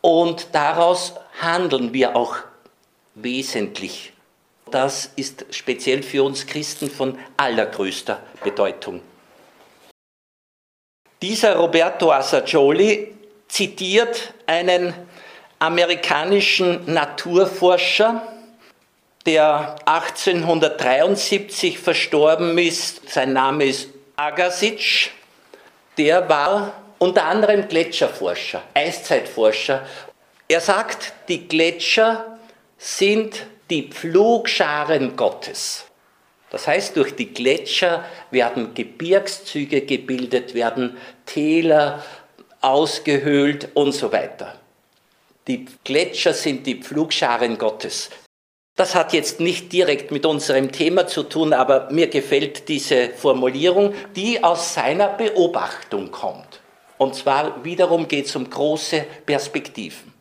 und 0.02 0.48
daraus 0.52 1.14
handeln 1.40 1.94
wir 1.94 2.14
auch 2.14 2.36
wesentlich. 3.14 4.12
Das 4.70 5.10
ist 5.16 5.46
speziell 5.50 6.02
für 6.02 6.24
uns 6.24 6.46
Christen 6.46 6.90
von 6.90 7.18
allergrößter 7.38 8.20
Bedeutung. 8.42 9.00
Dieser 11.24 11.56
Roberto 11.56 12.12
Assagioli 12.12 13.14
zitiert 13.48 14.34
einen 14.44 14.92
amerikanischen 15.58 16.84
Naturforscher, 16.84 18.20
der 19.24 19.74
1873 19.86 21.78
verstorben 21.78 22.58
ist. 22.58 23.08
Sein 23.08 23.32
Name 23.32 23.64
ist 23.64 23.88
Agassiz. 24.16 25.08
Der 25.96 26.28
war 26.28 26.74
unter 26.98 27.24
anderem 27.24 27.68
Gletscherforscher, 27.68 28.60
Eiszeitforscher. 28.74 29.80
Er 30.46 30.60
sagt, 30.60 31.14
die 31.28 31.48
Gletscher 31.48 32.36
sind 32.76 33.46
die 33.70 33.88
Pflugscharen 33.88 35.16
Gottes. 35.16 35.86
Das 36.54 36.68
heißt, 36.68 36.96
durch 36.96 37.16
die 37.16 37.34
Gletscher 37.34 38.04
werden 38.30 38.74
Gebirgszüge 38.74 39.80
gebildet, 39.80 40.54
werden 40.54 40.96
Täler 41.26 42.00
ausgehöhlt 42.60 43.70
und 43.74 43.90
so 43.90 44.12
weiter. 44.12 44.54
Die 45.48 45.66
Gletscher 45.82 46.32
sind 46.32 46.64
die 46.68 46.76
Pflugscharen 46.76 47.58
Gottes. 47.58 48.10
Das 48.76 48.94
hat 48.94 49.12
jetzt 49.12 49.40
nicht 49.40 49.72
direkt 49.72 50.12
mit 50.12 50.26
unserem 50.26 50.70
Thema 50.70 51.08
zu 51.08 51.24
tun, 51.24 51.52
aber 51.52 51.90
mir 51.90 52.06
gefällt 52.06 52.68
diese 52.68 53.10
Formulierung, 53.10 53.92
die 54.14 54.44
aus 54.44 54.74
seiner 54.74 55.08
Beobachtung 55.08 56.12
kommt. 56.12 56.60
Und 56.98 57.16
zwar 57.16 57.64
wiederum 57.64 58.06
geht 58.06 58.26
es 58.26 58.36
um 58.36 58.48
große 58.48 59.04
Perspektiven. 59.26 60.12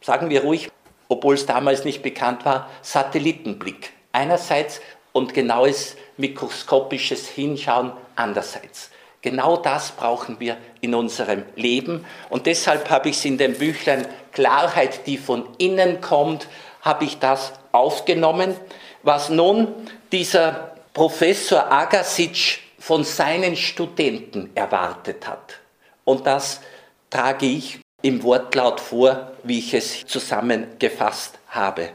Sagen 0.00 0.30
wir 0.30 0.44
ruhig, 0.44 0.70
obwohl 1.08 1.34
es 1.34 1.46
damals 1.46 1.84
nicht 1.84 2.00
bekannt 2.00 2.44
war, 2.44 2.70
Satellitenblick. 2.80 3.90
Einerseits 4.12 4.80
und 5.14 5.32
genaues 5.32 5.96
mikroskopisches 6.18 7.28
Hinschauen 7.28 7.92
andererseits. 8.16 8.90
Genau 9.22 9.56
das 9.56 9.92
brauchen 9.92 10.38
wir 10.40 10.58
in 10.82 10.94
unserem 10.94 11.44
Leben. 11.56 12.04
Und 12.28 12.44
deshalb 12.44 12.90
habe 12.90 13.08
ich 13.08 13.16
es 13.16 13.24
in 13.24 13.38
dem 13.38 13.54
Büchlein 13.54 14.06
Klarheit, 14.32 15.06
die 15.06 15.16
von 15.16 15.48
innen 15.56 16.02
kommt, 16.02 16.46
habe 16.82 17.04
ich 17.04 17.18
das 17.18 17.54
aufgenommen, 17.72 18.54
was 19.02 19.30
nun 19.30 19.68
dieser 20.12 20.76
Professor 20.92 21.72
Agasic 21.72 22.60
von 22.78 23.04
seinen 23.04 23.56
Studenten 23.56 24.50
erwartet 24.54 25.26
hat. 25.26 25.60
Und 26.04 26.26
das 26.26 26.60
trage 27.08 27.46
ich 27.46 27.78
im 28.02 28.22
Wortlaut 28.22 28.80
vor, 28.80 29.32
wie 29.42 29.60
ich 29.60 29.72
es 29.72 30.04
zusammengefasst 30.04 31.38
habe. 31.48 31.90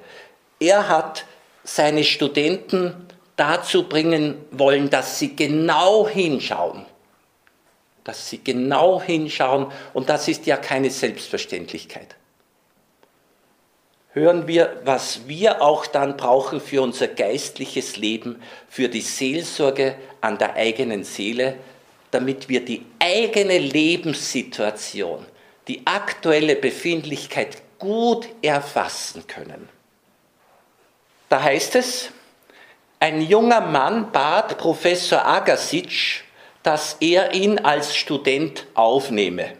Er 0.60 0.88
hat 0.88 1.26
seine 1.76 2.04
Studenten 2.04 2.94
dazu 3.36 3.88
bringen 3.88 4.36
wollen, 4.52 4.90
dass 4.90 5.20
sie 5.20 5.36
genau 5.36 6.08
hinschauen. 6.08 6.86
Dass 8.04 8.30
sie 8.30 8.44
genau 8.44 9.02
hinschauen 9.02 9.68
und 9.94 10.10
das 10.10 10.28
ist 10.28 10.46
ja 10.46 10.58
keine 10.58 10.90
Selbstverständlichkeit 10.90 12.16
hören 14.20 14.48
wir, 14.48 14.82
was 14.86 15.28
wir 15.28 15.62
auch 15.62 15.86
dann 15.86 16.18
brauchen 16.18 16.60
für 16.60 16.82
unser 16.82 17.08
geistliches 17.08 17.98
Leben, 17.98 18.42
für 18.68 18.90
die 18.90 19.02
Seelsorge 19.02 19.96
an 20.22 20.38
der 20.38 20.56
eigenen 20.56 21.04
Seele, 21.04 21.56
damit 22.12 22.50
wir 22.50 22.66
die 22.66 22.86
eigene 23.00 23.58
Lebenssituation, 23.60 25.26
die 25.68 25.86
aktuelle 25.86 26.56
Befindlichkeit 26.56 27.62
gut 27.78 28.28
erfassen 28.42 29.26
können. 29.28 29.70
Da 31.30 31.44
heißt 31.44 31.76
es, 31.76 32.10
ein 33.00 33.22
junger 33.22 33.62
Mann 33.62 34.12
bat 34.12 34.58
Professor 34.58 35.26
Agasic, 35.26 36.24
dass 36.64 36.98
er 37.00 37.34
ihn 37.34 37.60
als 37.60 37.96
Student 37.96 38.66
aufnehme. 38.74 39.52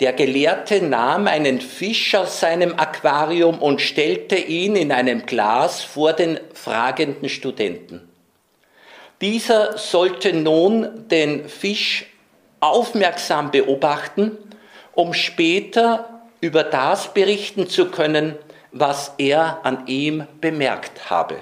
Der 0.00 0.12
Gelehrte 0.12 0.82
nahm 0.82 1.28
einen 1.28 1.60
Fisch 1.60 2.14
aus 2.14 2.40
seinem 2.40 2.78
Aquarium 2.78 3.60
und 3.60 3.80
stellte 3.80 4.36
ihn 4.36 4.74
in 4.74 4.90
einem 4.90 5.24
Glas 5.26 5.82
vor 5.82 6.14
den 6.14 6.40
fragenden 6.52 7.28
Studenten. 7.28 8.08
Dieser 9.20 9.78
sollte 9.78 10.32
nun 10.32 11.08
den 11.08 11.48
Fisch 11.48 12.06
aufmerksam 12.58 13.52
beobachten, 13.52 14.36
um 14.94 15.14
später 15.14 16.22
über 16.40 16.64
das 16.64 17.14
berichten 17.14 17.68
zu 17.68 17.90
können, 17.90 18.36
was 18.74 19.12
er 19.16 19.64
an 19.64 19.86
ihm 19.86 20.26
bemerkt 20.40 21.08
habe. 21.08 21.38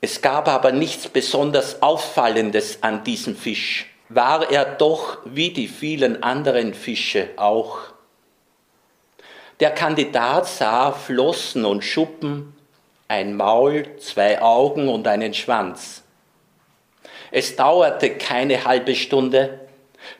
Es 0.00 0.22
gab 0.22 0.48
aber 0.48 0.72
nichts 0.72 1.08
besonders 1.08 1.82
Auffallendes 1.82 2.82
an 2.82 3.04
diesem 3.04 3.36
Fisch 3.36 3.86
war 4.08 4.50
er 4.50 4.64
doch 4.64 5.18
wie 5.24 5.50
die 5.50 5.68
vielen 5.68 6.22
anderen 6.22 6.74
Fische 6.74 7.28
auch. 7.36 7.78
Der 9.60 9.70
Kandidat 9.70 10.46
sah 10.46 10.92
Flossen 10.92 11.64
und 11.64 11.84
Schuppen, 11.84 12.54
ein 13.08 13.36
Maul, 13.36 13.96
zwei 13.98 14.40
Augen 14.40 14.88
und 14.88 15.06
einen 15.06 15.34
Schwanz. 15.34 16.02
Es 17.30 17.56
dauerte 17.56 18.10
keine 18.16 18.64
halbe 18.64 18.94
Stunde, 18.94 19.60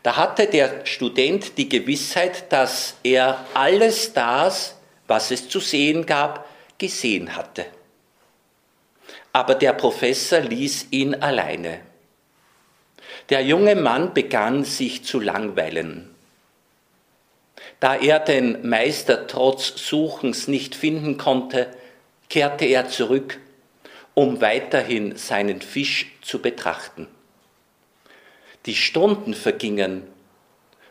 da 0.02 0.16
hatte 0.16 0.46
der 0.46 0.84
Student 0.84 1.56
die 1.56 1.68
Gewissheit, 1.68 2.52
dass 2.52 2.96
er 3.02 3.46
alles 3.54 4.12
das, 4.12 4.77
was 5.08 5.30
es 5.30 5.48
zu 5.48 5.58
sehen 5.58 6.06
gab, 6.06 6.48
gesehen 6.78 7.34
hatte. 7.34 7.66
Aber 9.32 9.54
der 9.54 9.72
Professor 9.72 10.40
ließ 10.40 10.88
ihn 10.90 11.14
alleine. 11.16 11.80
Der 13.30 13.42
junge 13.42 13.74
Mann 13.74 14.14
begann 14.14 14.64
sich 14.64 15.04
zu 15.04 15.20
langweilen. 15.20 16.14
Da 17.80 17.94
er 17.96 18.20
den 18.20 18.68
Meister 18.68 19.26
trotz 19.26 19.88
Suchens 19.88 20.48
nicht 20.48 20.74
finden 20.74 21.18
konnte, 21.18 21.68
kehrte 22.28 22.64
er 22.64 22.88
zurück, 22.88 23.38
um 24.14 24.40
weiterhin 24.40 25.16
seinen 25.16 25.60
Fisch 25.60 26.12
zu 26.22 26.40
betrachten. 26.40 27.06
Die 28.66 28.74
Stunden 28.74 29.34
vergingen 29.34 30.02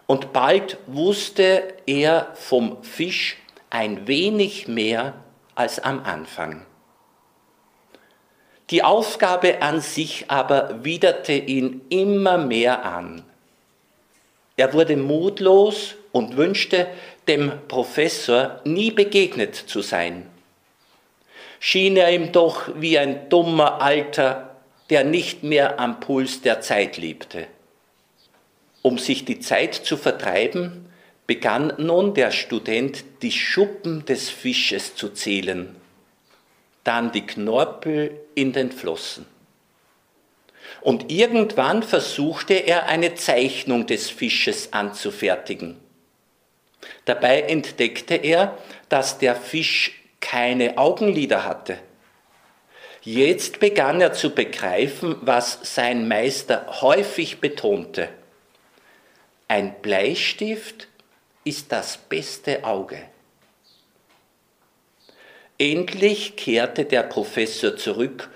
und 0.06 0.32
bald 0.32 0.78
wusste 0.88 1.74
er 1.86 2.32
vom 2.36 2.82
Fisch 2.84 3.38
ein 3.70 4.08
wenig 4.08 4.68
mehr 4.68 5.14
als 5.56 5.80
am 5.80 6.04
Anfang. 6.04 6.66
Die 8.70 8.84
Aufgabe 8.84 9.62
an 9.62 9.80
sich 9.80 10.26
aber 10.30 10.84
widerte 10.84 11.34
ihn 11.34 11.82
immer 11.90 12.38
mehr 12.38 12.84
an. 12.84 13.24
Er 14.58 14.74
wurde 14.74 14.98
mutlos 14.98 15.96
und 16.12 16.36
wünschte, 16.36 16.88
dem 17.28 17.52
Professor 17.68 18.62
nie 18.66 18.92
begegnet 18.92 19.56
zu 19.56 19.82
sein. 19.82 20.26
Schien 21.60 21.96
er 21.96 22.12
ihm 22.12 22.32
doch 22.32 22.70
wie 22.76 22.98
ein 22.98 23.30
dummer 23.30 23.82
Alter, 23.82 24.56
der 24.90 25.04
nicht 25.04 25.44
mehr 25.44 25.80
am 25.80 26.00
Puls 26.00 26.42
der 26.42 26.62
Zeit 26.62 26.98
lebte. 26.98 27.48
Um 28.82 28.98
sich 28.98 29.26
die 29.26 29.40
Zeit 29.40 29.76
zu 29.76 29.98
vertreiben, 29.98 30.87
begann 31.28 31.74
nun 31.78 32.14
der 32.14 32.32
Student 32.32 33.04
die 33.22 33.32
Schuppen 33.32 34.06
des 34.06 34.30
Fisches 34.30 34.96
zu 34.96 35.10
zählen 35.10 35.76
dann 36.88 37.12
die 37.12 37.26
Knorpel 37.26 38.18
in 38.34 38.54
den 38.54 38.72
Flossen. 38.72 39.26
Und 40.80 41.12
irgendwann 41.12 41.84
versuchte 41.84 42.54
er 42.54 42.88
eine 42.88 43.16
Zeichnung 43.16 43.88
des 43.88 44.10
Fisches 44.10 44.72
anzufertigen. 44.72 45.78
Dabei 47.04 47.42
entdeckte 47.42 48.16
er, 48.16 48.58
dass 48.88 49.18
der 49.18 49.36
Fisch 49.36 50.02
keine 50.22 50.78
Augenlider 50.78 51.44
hatte. 51.44 51.78
Jetzt 53.02 53.60
begann 53.60 54.00
er 54.00 54.14
zu 54.14 54.30
begreifen, 54.30 55.18
was 55.22 55.60
sein 55.64 56.08
Meister 56.08 56.82
häufig 56.82 57.42
betonte. 57.42 58.08
Ein 59.50 59.76
Bleistift 59.82 60.88
ist 61.48 61.72
das 61.72 61.98
beste 61.98 62.66
Auge. 62.66 63.02
Endlich 65.58 66.36
kehrte 66.36 66.84
der 66.86 67.04
Professor 67.04 67.78
zurück 67.78 68.30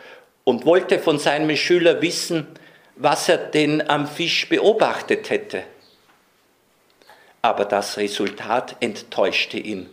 und 0.46 0.66
wollte 0.66 0.98
von 0.98 1.20
seinem 1.20 1.56
Schüler 1.58 2.02
wissen, 2.02 2.48
was 2.96 3.28
er 3.28 3.38
denn 3.38 3.88
am 3.90 4.08
Fisch 4.08 4.48
beobachtet 4.48 5.30
hätte. 5.30 5.64
Aber 7.42 7.66
das 7.66 7.98
Resultat 7.98 8.78
enttäuschte 8.80 9.58
ihn. 9.58 9.90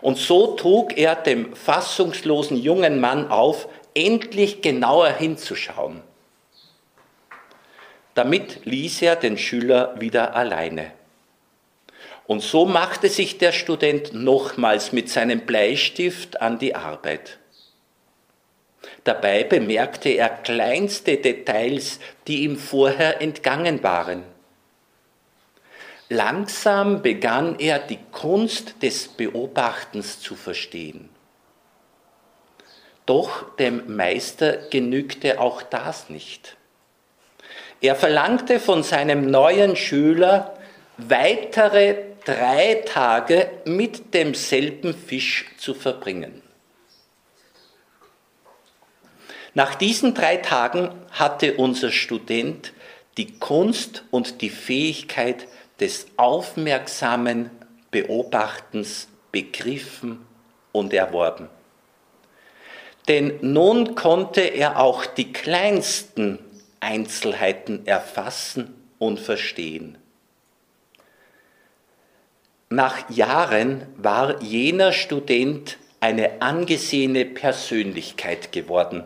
Und 0.00 0.16
so 0.18 0.56
trug 0.56 0.96
er 0.96 1.16
dem 1.16 1.54
fassungslosen 1.54 2.56
jungen 2.56 3.00
Mann 3.00 3.28
auf, 3.28 3.68
endlich 3.94 4.62
genauer 4.62 5.10
hinzuschauen. 5.10 6.02
Damit 8.14 8.64
ließ 8.64 9.02
er 9.02 9.16
den 9.16 9.38
Schüler 9.38 10.00
wieder 10.00 10.34
alleine. 10.34 10.92
Und 12.26 12.42
so 12.42 12.64
machte 12.64 13.08
sich 13.08 13.38
der 13.38 13.52
Student 13.52 14.14
nochmals 14.14 14.92
mit 14.92 15.10
seinem 15.10 15.40
Bleistift 15.40 16.40
an 16.40 16.58
die 16.58 16.74
Arbeit. 16.74 17.38
Dabei 19.04 19.44
bemerkte 19.44 20.08
er 20.10 20.30
kleinste 20.30 21.18
Details, 21.18 22.00
die 22.26 22.44
ihm 22.44 22.56
vorher 22.56 23.20
entgangen 23.20 23.82
waren. 23.82 24.22
Langsam 26.08 27.02
begann 27.02 27.58
er 27.58 27.78
die 27.78 27.98
Kunst 28.12 28.82
des 28.82 29.08
Beobachtens 29.08 30.20
zu 30.20 30.36
verstehen. 30.36 31.10
Doch 33.06 33.54
dem 33.56 33.96
Meister 33.96 34.56
genügte 34.70 35.40
auch 35.40 35.62
das 35.62 36.08
nicht. 36.08 36.56
Er 37.82 37.96
verlangte 37.96 38.60
von 38.60 38.82
seinem 38.82 39.30
neuen 39.30 39.76
Schüler 39.76 40.56
weitere 40.96 42.13
drei 42.24 42.82
Tage 42.86 43.50
mit 43.64 44.14
demselben 44.14 44.94
Fisch 44.94 45.46
zu 45.58 45.74
verbringen. 45.74 46.42
Nach 49.54 49.74
diesen 49.74 50.14
drei 50.14 50.38
Tagen 50.38 50.90
hatte 51.12 51.54
unser 51.54 51.92
Student 51.92 52.72
die 53.16 53.38
Kunst 53.38 54.04
und 54.10 54.40
die 54.40 54.50
Fähigkeit 54.50 55.46
des 55.78 56.06
aufmerksamen 56.16 57.50
Beobachtens 57.90 59.06
begriffen 59.30 60.26
und 60.72 60.92
erworben. 60.92 61.48
Denn 63.06 63.38
nun 63.42 63.94
konnte 63.94 64.40
er 64.40 64.80
auch 64.80 65.06
die 65.06 65.32
kleinsten 65.32 66.38
Einzelheiten 66.80 67.86
erfassen 67.86 68.74
und 68.98 69.20
verstehen. 69.20 69.98
Nach 72.74 73.08
Jahren 73.08 73.86
war 73.98 74.42
jener 74.42 74.90
Student 74.90 75.78
eine 76.00 76.42
angesehene 76.42 77.24
Persönlichkeit 77.24 78.50
geworden 78.50 79.04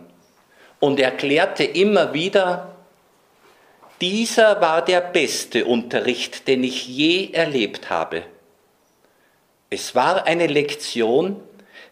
und 0.81 0.99
erklärte 0.99 1.65
immer 1.65 2.15
wieder, 2.15 2.75
dieser 4.01 4.63
war 4.63 4.83
der 4.83 5.03
beste 5.03 5.67
Unterricht, 5.67 6.49
den 6.49 6.65
ich 6.65 6.89
je 6.89 7.31
erlebt 7.33 7.91
habe. 7.91 8.23
Es 9.69 9.95
war 9.95 10.27
eine 10.27 10.47
Lektion, 10.47 11.37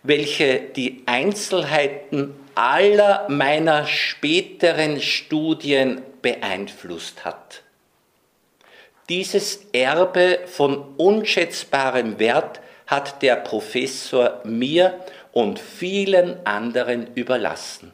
welche 0.02 0.60
die 0.60 1.02
Einzelheiten 1.04 2.36
aller 2.54 3.28
meiner 3.28 3.86
späteren 3.86 5.02
Studien 5.02 6.00
beeinflusst 6.22 7.26
hat. 7.26 7.64
Dieses 9.08 9.66
Erbe 9.72 10.40
von 10.46 10.96
unschätzbarem 10.96 12.18
Wert 12.18 12.60
hat 12.86 13.22
der 13.22 13.36
Professor 13.36 14.40
mir 14.44 15.00
und 15.32 15.58
vielen 15.60 16.44
anderen 16.44 17.14
überlassen. 17.14 17.92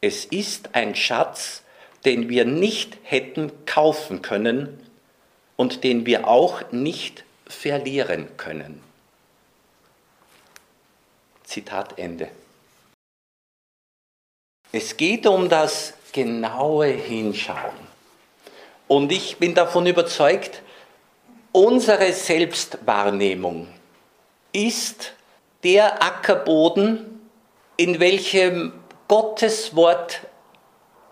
Es 0.00 0.24
ist 0.26 0.74
ein 0.74 0.94
Schatz, 0.94 1.62
den 2.04 2.28
wir 2.28 2.44
nicht 2.44 2.98
hätten 3.02 3.50
kaufen 3.64 4.22
können 4.22 4.78
und 5.56 5.82
den 5.82 6.06
wir 6.06 6.28
auch 6.28 6.70
nicht 6.70 7.24
verlieren 7.46 8.28
können. 8.36 8.82
Zitat 11.44 11.98
Ende. 11.98 12.28
Es 14.72 14.96
geht 14.96 15.26
um 15.26 15.48
das 15.48 15.94
genaue 16.12 16.86
Hinschauen. 16.86 17.83
Und 18.88 19.12
ich 19.12 19.38
bin 19.38 19.54
davon 19.54 19.86
überzeugt, 19.86 20.62
unsere 21.52 22.12
Selbstwahrnehmung 22.12 23.68
ist 24.52 25.12
der 25.62 26.02
Ackerboden, 26.02 27.28
in 27.76 27.98
welchem 27.98 28.72
Gottes 29.08 29.74
Wort 29.74 30.20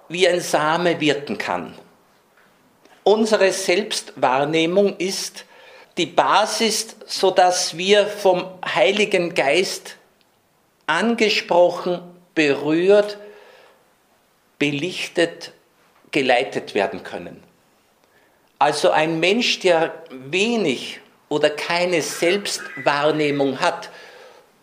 wie 0.09 0.29
ein 0.29 0.41
Same 0.41 1.01
wirken 1.01 1.39
kann. 1.39 1.75
Unsere 3.05 3.51
Selbstwahrnehmung 3.51 4.97
ist 4.99 5.45
die 5.97 6.07
Basis, 6.07 6.97
sodass 7.07 7.77
wir 7.77 8.07
vom 8.07 8.47
Heiligen 8.65 9.35
Geist 9.35 9.97
angesprochen, 10.87 12.01
berührt, 12.35 13.19
belichtet, 14.59 15.53
geleitet 16.11 16.75
werden 16.75 17.03
können. 17.03 17.43
Also 18.63 18.93
ein 18.93 19.19
Mensch, 19.19 19.59
der 19.59 19.93
wenig 20.09 21.01
oder 21.29 21.51
keine 21.51 22.01
Selbstwahrnehmung 22.01 23.59
hat, 23.59 23.91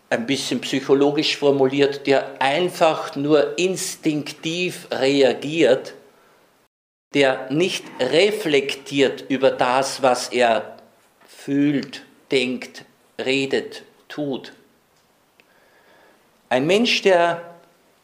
ein 0.08 0.24
bisschen 0.24 0.62
psychologisch 0.62 1.36
formuliert, 1.36 2.06
der 2.06 2.40
einfach 2.40 3.14
nur 3.14 3.58
instinktiv 3.58 4.88
reagiert, 4.90 5.92
der 7.12 7.50
nicht 7.50 7.84
reflektiert 8.00 9.26
über 9.28 9.50
das, 9.50 10.00
was 10.00 10.28
er 10.28 10.78
fühlt, 11.28 12.02
denkt, 12.30 12.86
redet, 13.22 13.82
tut. 14.08 14.54
Ein 16.48 16.66
Mensch, 16.66 17.02
der 17.02 17.54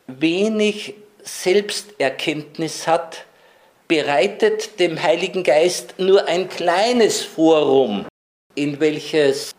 wenig 0.06 0.92
Selbsterkenntnis 1.22 2.86
hat, 2.86 3.24
bereitet 3.88 4.80
dem 4.80 5.00
Heiligen 5.02 5.42
Geist 5.42 5.94
nur 5.98 6.26
ein 6.26 6.48
kleines 6.48 7.22
Forum, 7.22 8.06
in 8.54 8.80
welches 8.80 9.52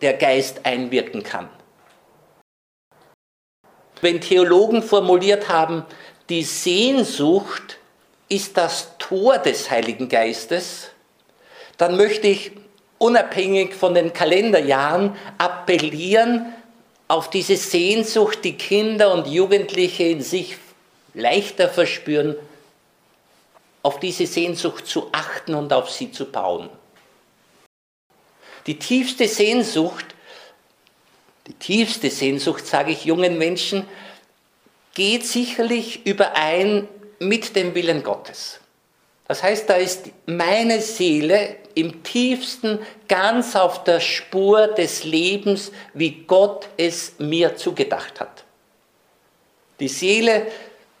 der 0.00 0.14
Geist 0.14 0.64
einwirken 0.64 1.22
kann. 1.22 1.48
Wenn 4.00 4.20
Theologen 4.20 4.82
formuliert 4.82 5.48
haben, 5.48 5.84
die 6.28 6.42
Sehnsucht 6.42 7.78
ist 8.28 8.56
das 8.56 8.96
Tor 8.98 9.38
des 9.38 9.70
Heiligen 9.70 10.08
Geistes, 10.08 10.90
dann 11.76 11.96
möchte 11.96 12.28
ich 12.28 12.52
unabhängig 12.98 13.74
von 13.74 13.94
den 13.94 14.12
Kalenderjahren 14.12 15.16
appellieren 15.38 16.52
auf 17.08 17.30
diese 17.30 17.56
Sehnsucht, 17.56 18.38
die 18.44 18.56
Kinder 18.56 19.12
und 19.12 19.26
Jugendliche 19.26 20.04
in 20.04 20.22
sich 20.22 20.56
leichter 21.14 21.68
verspüren, 21.68 22.36
auf 23.82 23.98
diese 24.00 24.26
Sehnsucht 24.26 24.86
zu 24.86 25.08
achten 25.12 25.54
und 25.54 25.72
auf 25.72 25.90
sie 25.90 26.12
zu 26.12 26.26
bauen. 26.26 26.70
Die 28.66 28.78
tiefste 28.78 29.26
Sehnsucht, 29.26 30.06
die 31.48 31.54
tiefste 31.54 32.10
Sehnsucht, 32.10 32.66
sage 32.66 32.92
ich 32.92 33.04
jungen 33.04 33.38
Menschen, 33.38 33.86
geht 34.94 35.26
sicherlich 35.26 36.06
überein 36.06 36.88
mit 37.18 37.56
dem 37.56 37.74
Willen 37.74 38.02
Gottes. 38.02 38.60
Das 39.26 39.42
heißt, 39.42 39.68
da 39.68 39.74
ist 39.74 40.10
meine 40.26 40.80
Seele 40.80 41.56
im 41.74 42.02
tiefsten 42.02 42.78
ganz 43.08 43.56
auf 43.56 43.84
der 43.84 44.00
Spur 44.00 44.66
des 44.68 45.04
Lebens, 45.04 45.72
wie 45.94 46.24
Gott 46.26 46.68
es 46.76 47.14
mir 47.18 47.56
zugedacht 47.56 48.20
hat. 48.20 48.44
Die 49.80 49.88
Seele 49.88 50.46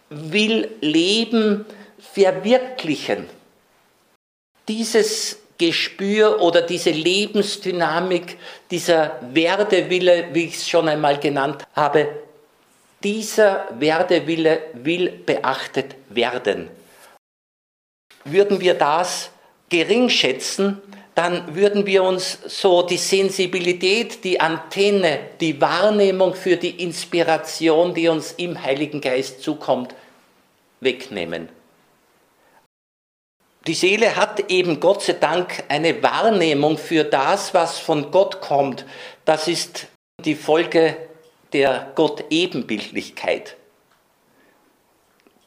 will 0.08 0.70
Leben 0.80 1.66
verwirklichen. 2.12 3.28
Dieses 4.68 5.38
Gespür 5.58 6.40
oder 6.40 6.62
diese 6.62 6.90
Lebensdynamik, 6.90 8.36
dieser 8.70 9.18
Werdewille, 9.32 10.28
wie 10.32 10.46
ich 10.46 10.56
es 10.56 10.68
schon 10.68 10.88
einmal 10.88 11.18
genannt 11.18 11.64
habe, 11.74 12.08
dieser 13.02 13.68
Werdewille 13.78 14.60
will 14.74 15.10
beachtet 15.10 15.94
werden. 16.08 16.68
Würden 18.24 18.60
wir 18.60 18.74
das 18.74 19.30
gering 19.68 20.08
schätzen, 20.08 20.80
dann 21.14 21.54
würden 21.54 21.84
wir 21.86 22.02
uns 22.02 22.38
so 22.46 22.82
die 22.82 22.96
Sensibilität, 22.96 24.24
die 24.24 24.40
Antenne, 24.40 25.18
die 25.40 25.60
Wahrnehmung 25.60 26.34
für 26.34 26.56
die 26.56 26.82
Inspiration, 26.82 27.92
die 27.94 28.08
uns 28.08 28.32
im 28.32 28.60
Heiligen 28.62 29.00
Geist 29.00 29.42
zukommt, 29.42 29.94
wegnehmen. 30.80 31.48
Die 33.66 33.74
Seele 33.74 34.14
hat 34.16 34.50
eben 34.50 34.80
Gott 34.80 35.02
sei 35.02 35.12
Dank 35.12 35.62
eine 35.68 36.02
Wahrnehmung 36.02 36.78
für 36.78 37.04
das, 37.04 37.54
was 37.54 37.78
von 37.78 38.10
Gott 38.10 38.40
kommt. 38.40 38.84
Das 39.24 39.46
ist 39.46 39.86
die 40.24 40.34
Folge 40.34 40.96
der 41.52 41.92
Gott-Ebenbildlichkeit. 41.94 43.56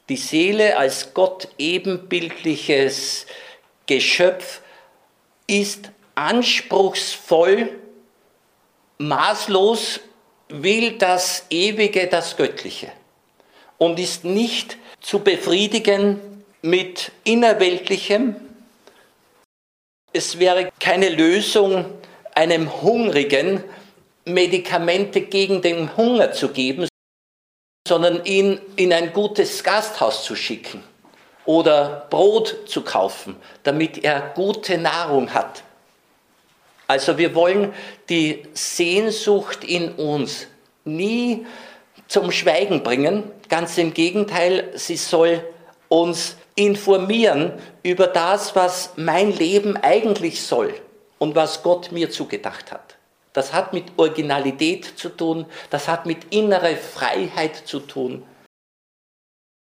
Die 0.07 0.15
Seele 0.15 0.77
als 0.77 1.13
Gott-ebenbildliches 1.13 3.25
Geschöpf 3.85 4.61
ist 5.47 5.91
anspruchsvoll, 6.15 7.77
maßlos, 8.97 9.99
will 10.47 10.97
das 10.97 11.45
Ewige, 11.49 12.07
das 12.07 12.37
Göttliche 12.37 12.93
und 13.77 13.99
ist 13.99 14.23
nicht 14.23 14.77
zu 15.01 15.19
befriedigen 15.19 16.34
mit 16.65 17.11
Innerweltlichem. 17.23 18.35
Es 20.11 20.39
wäre 20.39 20.71
keine 20.79 21.09
Lösung, 21.09 21.85
einem 22.33 22.81
Hungrigen 22.81 23.63
Medikamente 24.25 25.21
gegen 25.21 25.61
den 25.61 25.95
Hunger 25.95 26.31
zu 26.31 26.49
geben, 26.49 26.87
sondern 27.87 28.25
ihn 28.25 28.59
in 28.75 28.91
ein 28.91 29.13
gutes 29.13 29.63
Gasthaus 29.63 30.23
zu 30.23 30.35
schicken 30.35 30.83
oder 31.45 32.07
Brot 32.09 32.63
zu 32.65 32.81
kaufen, 32.81 33.35
damit 33.61 34.03
er 34.03 34.33
gute 34.33 34.79
Nahrung 34.79 35.31
hat. 35.31 35.61
Also 36.87 37.19
wir 37.19 37.35
wollen 37.35 37.73
die 38.09 38.43
Sehnsucht 38.53 39.63
in 39.63 39.91
uns 39.91 40.47
nie 40.83 41.45
zum 42.07 42.31
Schweigen 42.31 42.81
bringen, 42.81 43.31
ganz 43.49 43.77
im 43.77 43.93
Gegenteil, 43.93 44.71
sie 44.75 44.97
soll 44.97 45.43
uns 45.89 46.37
informieren 46.55 47.53
über 47.83 48.07
das, 48.07 48.55
was 48.55 48.93
mein 48.95 49.31
Leben 49.31 49.77
eigentlich 49.77 50.41
soll 50.43 50.73
und 51.19 51.35
was 51.35 51.63
Gott 51.63 51.91
mir 51.91 52.09
zugedacht 52.09 52.71
hat. 52.71 52.95
Das 53.33 53.51
hat 53.51 53.73
mit 53.73 53.85
Originalität 53.97 54.97
zu 54.97 55.09
tun, 55.09 55.45
das 55.69 55.89
hat 55.89 56.05
mit 56.05 56.33
innerer 56.33 56.75
Freiheit 56.77 57.67
zu 57.67 57.81
tun. 57.81 58.23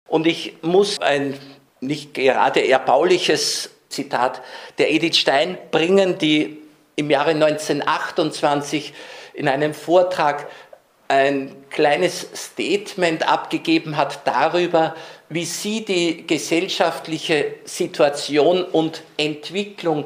Und 0.08 0.26
ich 0.26 0.54
muss 0.62 0.98
ein 1.00 1.38
nicht 1.80 2.14
gerade 2.14 2.66
erbauliches 2.66 3.70
Zitat 3.90 4.42
der 4.78 4.90
Edith 4.90 5.18
Stein 5.18 5.58
bringen, 5.70 6.16
die 6.18 6.58
im 6.96 7.10
Jahre 7.10 7.30
1928 7.30 8.94
in 9.34 9.48
einem 9.48 9.74
Vortrag 9.74 10.48
ein 11.08 11.54
kleines 11.70 12.26
Statement 12.34 13.26
abgegeben 13.26 13.96
hat 13.96 14.26
darüber, 14.26 14.94
wie 15.28 15.44
sie 15.44 15.84
die 15.84 16.26
gesellschaftliche 16.26 17.54
Situation 17.64 18.64
und 18.64 19.02
Entwicklung 19.16 20.04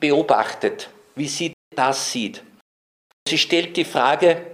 beobachtet, 0.00 0.90
wie 1.14 1.28
sie 1.28 1.52
das 1.74 2.12
sieht. 2.12 2.42
Sie 3.28 3.38
stellt 3.38 3.76
die 3.76 3.84
Frage, 3.84 4.44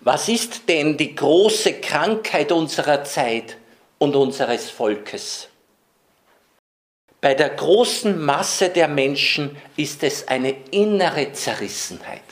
was 0.00 0.28
ist 0.28 0.68
denn 0.68 0.96
die 0.96 1.16
große 1.16 1.80
Krankheit 1.80 2.52
unserer 2.52 3.02
Zeit 3.04 3.56
und 3.98 4.14
unseres 4.14 4.70
Volkes? 4.70 5.48
Bei 7.20 7.34
der 7.34 7.50
großen 7.50 8.24
Masse 8.24 8.68
der 8.68 8.86
Menschen 8.86 9.56
ist 9.76 10.02
es 10.04 10.28
eine 10.28 10.54
innere 10.70 11.32
Zerrissenheit, 11.32 12.22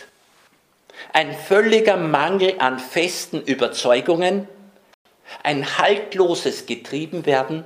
ein 1.15 1.33
völliger 1.33 1.97
Mangel 1.97 2.57
an 2.59 2.79
festen 2.79 3.41
Überzeugungen, 3.41 4.49
ein 5.43 5.79
haltloses 5.79 6.67
Getriebenwerden 6.67 7.65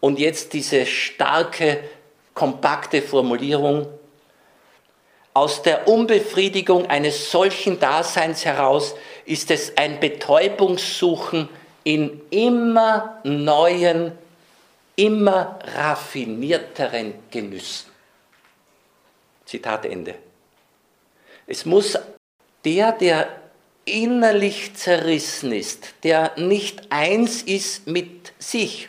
und 0.00 0.18
jetzt 0.18 0.52
diese 0.52 0.86
starke, 0.86 1.80
kompakte 2.34 3.02
Formulierung, 3.02 3.88
aus 5.32 5.62
der 5.62 5.88
Unbefriedigung 5.88 6.86
eines 6.86 7.30
solchen 7.30 7.80
Daseins 7.80 8.44
heraus 8.44 8.94
ist 9.24 9.50
es 9.50 9.76
ein 9.76 9.98
Betäubungssuchen 10.00 11.48
in 11.84 12.20
immer 12.30 13.20
neuen 13.24 14.12
immer 14.96 15.60
raffinierteren 15.76 17.14
Genüssen. 17.30 17.88
Zitat 19.44 19.86
Ende. 19.86 20.16
Es 21.46 21.64
muss 21.64 21.96
der, 22.64 22.92
der 22.92 23.28
innerlich 23.84 24.74
zerrissen 24.74 25.52
ist, 25.52 25.94
der 26.02 26.32
nicht 26.36 26.90
eins 26.90 27.42
ist 27.42 27.86
mit 27.86 28.32
sich. 28.38 28.88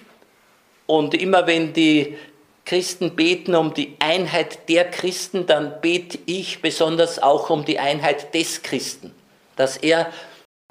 Und 0.86 1.14
immer 1.14 1.48
wenn 1.48 1.74
die 1.74 2.18
Christen 2.66 3.16
beten 3.16 3.56
um 3.56 3.74
die 3.74 3.96
Einheit 4.00 4.70
der 4.70 4.86
Christen, 4.92 5.48
dann 5.48 5.82
bete 5.82 6.20
ich 6.26 6.62
besonders 6.62 7.18
auch 7.22 7.50
um 7.50 7.66
die 7.66 7.80
Einheit 7.80 8.34
des 8.34 8.62
Christen, 8.62 9.14
dass 9.56 9.78
er 9.78 10.12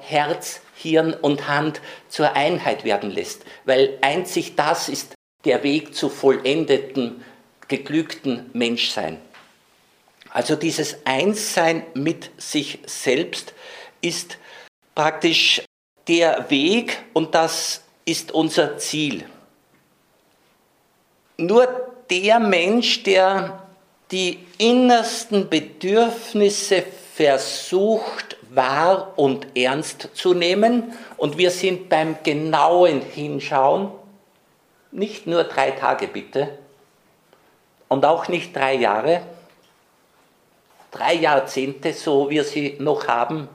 Herz, 0.01 0.61
Hirn 0.77 1.13
und 1.13 1.49
Hand 1.49 1.81
zur 2.09 2.35
Einheit 2.35 2.85
werden 2.85 3.11
lässt, 3.11 3.45
weil 3.65 3.99
einzig 4.01 4.55
das 4.55 4.89
ist 4.89 5.15
der 5.45 5.65
Weg 5.65 5.95
zu 5.95 6.09
vollendeten, 6.09 7.25
geglückten 7.67 8.49
Menschsein. 8.53 9.19
Also 10.31 10.57
dieses 10.57 10.99
Einssein 11.05 11.85
mit 11.95 12.31
sich 12.37 12.79
selbst 12.87 13.55
ist 14.01 14.39
praktisch 14.95 15.63
der 16.07 16.51
Weg 16.51 16.99
und 17.13 17.35
das 17.35 17.83
ist 18.05 18.33
unser 18.33 18.79
Ziel. 18.79 19.25
Nur 21.37 21.69
der 22.11 22.41
Mensch, 22.41 23.03
der 23.03 23.63
die 24.11 24.47
innersten 24.57 25.49
Bedürfnisse 25.49 26.83
versucht 27.15 28.37
wahr 28.51 29.13
und 29.17 29.47
ernst 29.57 30.09
zu 30.15 30.35
nehmen, 30.35 30.93
und 31.17 31.37
wir 31.37 31.51
sind 31.51 31.89
beim 31.89 32.17
genauen 32.23 33.03
Hinschauen, 33.03 33.91
nicht 34.91 35.27
nur 35.27 35.45
drei 35.45 35.73
Tage 35.73 36.09
bitte 36.09 36.59
und 37.89 38.05
auch 38.05 38.29
nicht 38.29 38.57
drei 38.57 38.75
Jahre, 38.75 39.23
drei 40.91 41.15
Jahrzehnte, 41.15 41.93
so 41.93 42.31
wir 42.31 42.45
sie 42.45 42.77
noch 42.79 43.07
haben, 43.07 43.49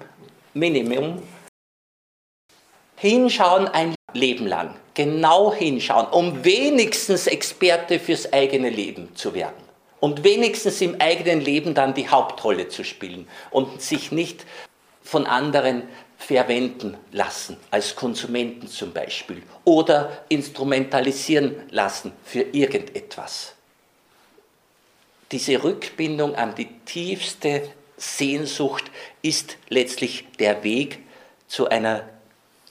Minimum. 0.53 1.21
Hinschauen 2.95 3.67
ein 3.67 3.95
Leben 4.13 4.47
lang, 4.47 4.75
genau 4.93 5.53
hinschauen, 5.53 6.07
um 6.07 6.45
wenigstens 6.45 7.27
Experte 7.27 7.99
fürs 7.99 8.31
eigene 8.31 8.69
Leben 8.69 9.15
zu 9.15 9.33
werden 9.33 9.63
und 9.99 10.23
wenigstens 10.23 10.81
im 10.81 10.99
eigenen 10.99 11.41
Leben 11.41 11.73
dann 11.73 11.93
die 11.93 12.09
Hauptrolle 12.09 12.67
zu 12.67 12.83
spielen 12.83 13.27
und 13.51 13.81
sich 13.81 14.11
nicht 14.11 14.45
von 15.01 15.25
anderen 15.25 15.83
verwenden 16.17 16.97
lassen, 17.11 17.57
als 17.71 17.95
Konsumenten 17.95 18.67
zum 18.67 18.93
Beispiel, 18.93 19.43
oder 19.65 20.23
instrumentalisieren 20.29 21.55
lassen 21.69 22.13
für 22.23 22.41
irgendetwas. 22.41 23.53
Diese 25.33 25.63
Rückbindung 25.63 26.35
an 26.35 26.53
die 26.53 26.67
tiefste 26.85 27.67
Sehnsucht 27.97 28.91
ist 29.23 29.57
letztlich 29.67 30.25
der 30.37 30.63
Weg 30.63 30.99
zu 31.47 31.67
einer 31.69 32.07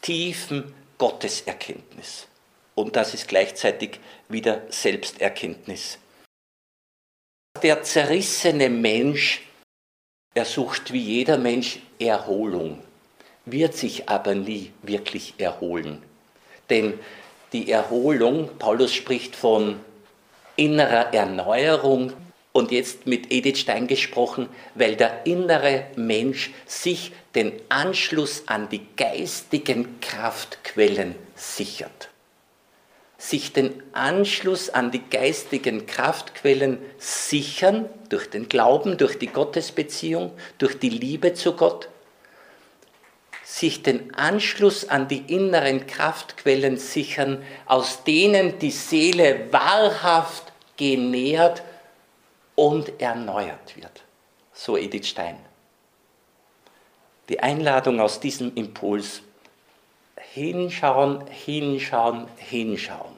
tiefen 0.01 0.72
Gotteserkenntnis. 0.96 2.29
Und 2.77 2.94
das 2.94 3.14
ist 3.14 3.27
gleichzeitig 3.27 3.98
wieder 4.29 4.62
Selbsterkenntnis. 4.68 5.98
Der 7.64 7.83
zerrissene 7.83 8.70
Mensch, 8.70 9.42
er 10.33 10.44
sucht 10.44 10.92
wie 10.92 11.01
jeder 11.01 11.38
Mensch 11.38 11.81
Erholung 11.98 12.81
wird 13.44 13.75
sich 13.75 14.09
aber 14.09 14.37
nie 14.37 14.70
wirklich 14.83 15.35
erholen. 15.38 16.01
Denn 16.70 17.01
die 17.53 17.72
Erholung, 17.72 18.57
Paulus 18.57 18.94
spricht 18.94 19.35
von 19.35 19.81
innerer 20.55 21.12
Erneuerung 21.12 22.12
und 22.53 22.71
jetzt 22.71 23.07
mit 23.07 23.33
Edith 23.33 23.61
Stein 23.61 23.87
gesprochen, 23.87 24.49
weil 24.75 24.97
der 24.97 25.27
innere 25.27 25.87
Mensch 25.97 26.51
sich 26.67 27.12
den 27.35 27.53
Anschluss 27.69 28.45
an 28.47 28.69
die 28.69 28.87
geistigen 28.97 30.01
Kraftquellen 30.01 31.15
sichert. 31.35 32.09
Sich 33.17 33.53
den 33.53 33.83
Anschluss 33.93 34.69
an 34.69 34.91
die 34.91 35.03
geistigen 35.09 35.87
Kraftquellen 35.87 36.79
sichern 36.99 37.88
durch 38.09 38.29
den 38.29 38.49
Glauben, 38.49 38.99
durch 38.99 39.19
die 39.19 39.29
Gottesbeziehung, 39.29 40.33
durch 40.59 40.79
die 40.79 40.91
Liebe 40.91 41.33
zu 41.33 41.55
Gott 41.55 41.88
sich 43.45 43.83
den 43.83 44.15
Anschluss 44.15 44.88
an 44.88 45.09
die 45.09 45.25
inneren 45.33 45.87
Kraftquellen 45.87 46.79
sichern, 46.79 47.45
aus 47.67 48.03
denen 48.05 48.59
die 48.59 48.71
Seele 48.71 49.53
wahrhaft 49.53 50.53
genährt 50.79 51.62
und 52.55 53.01
erneuert 53.01 53.77
wird. 53.77 54.03
So 54.53 54.77
Edith 54.77 55.07
Stein. 55.09 55.38
Die 57.29 57.41
Einladung 57.41 58.01
aus 58.01 58.21
diesem 58.21 58.55
Impuls, 58.55 59.23
hinschauen, 60.17 61.27
hinschauen, 61.29 62.27
hinschauen. 62.37 63.17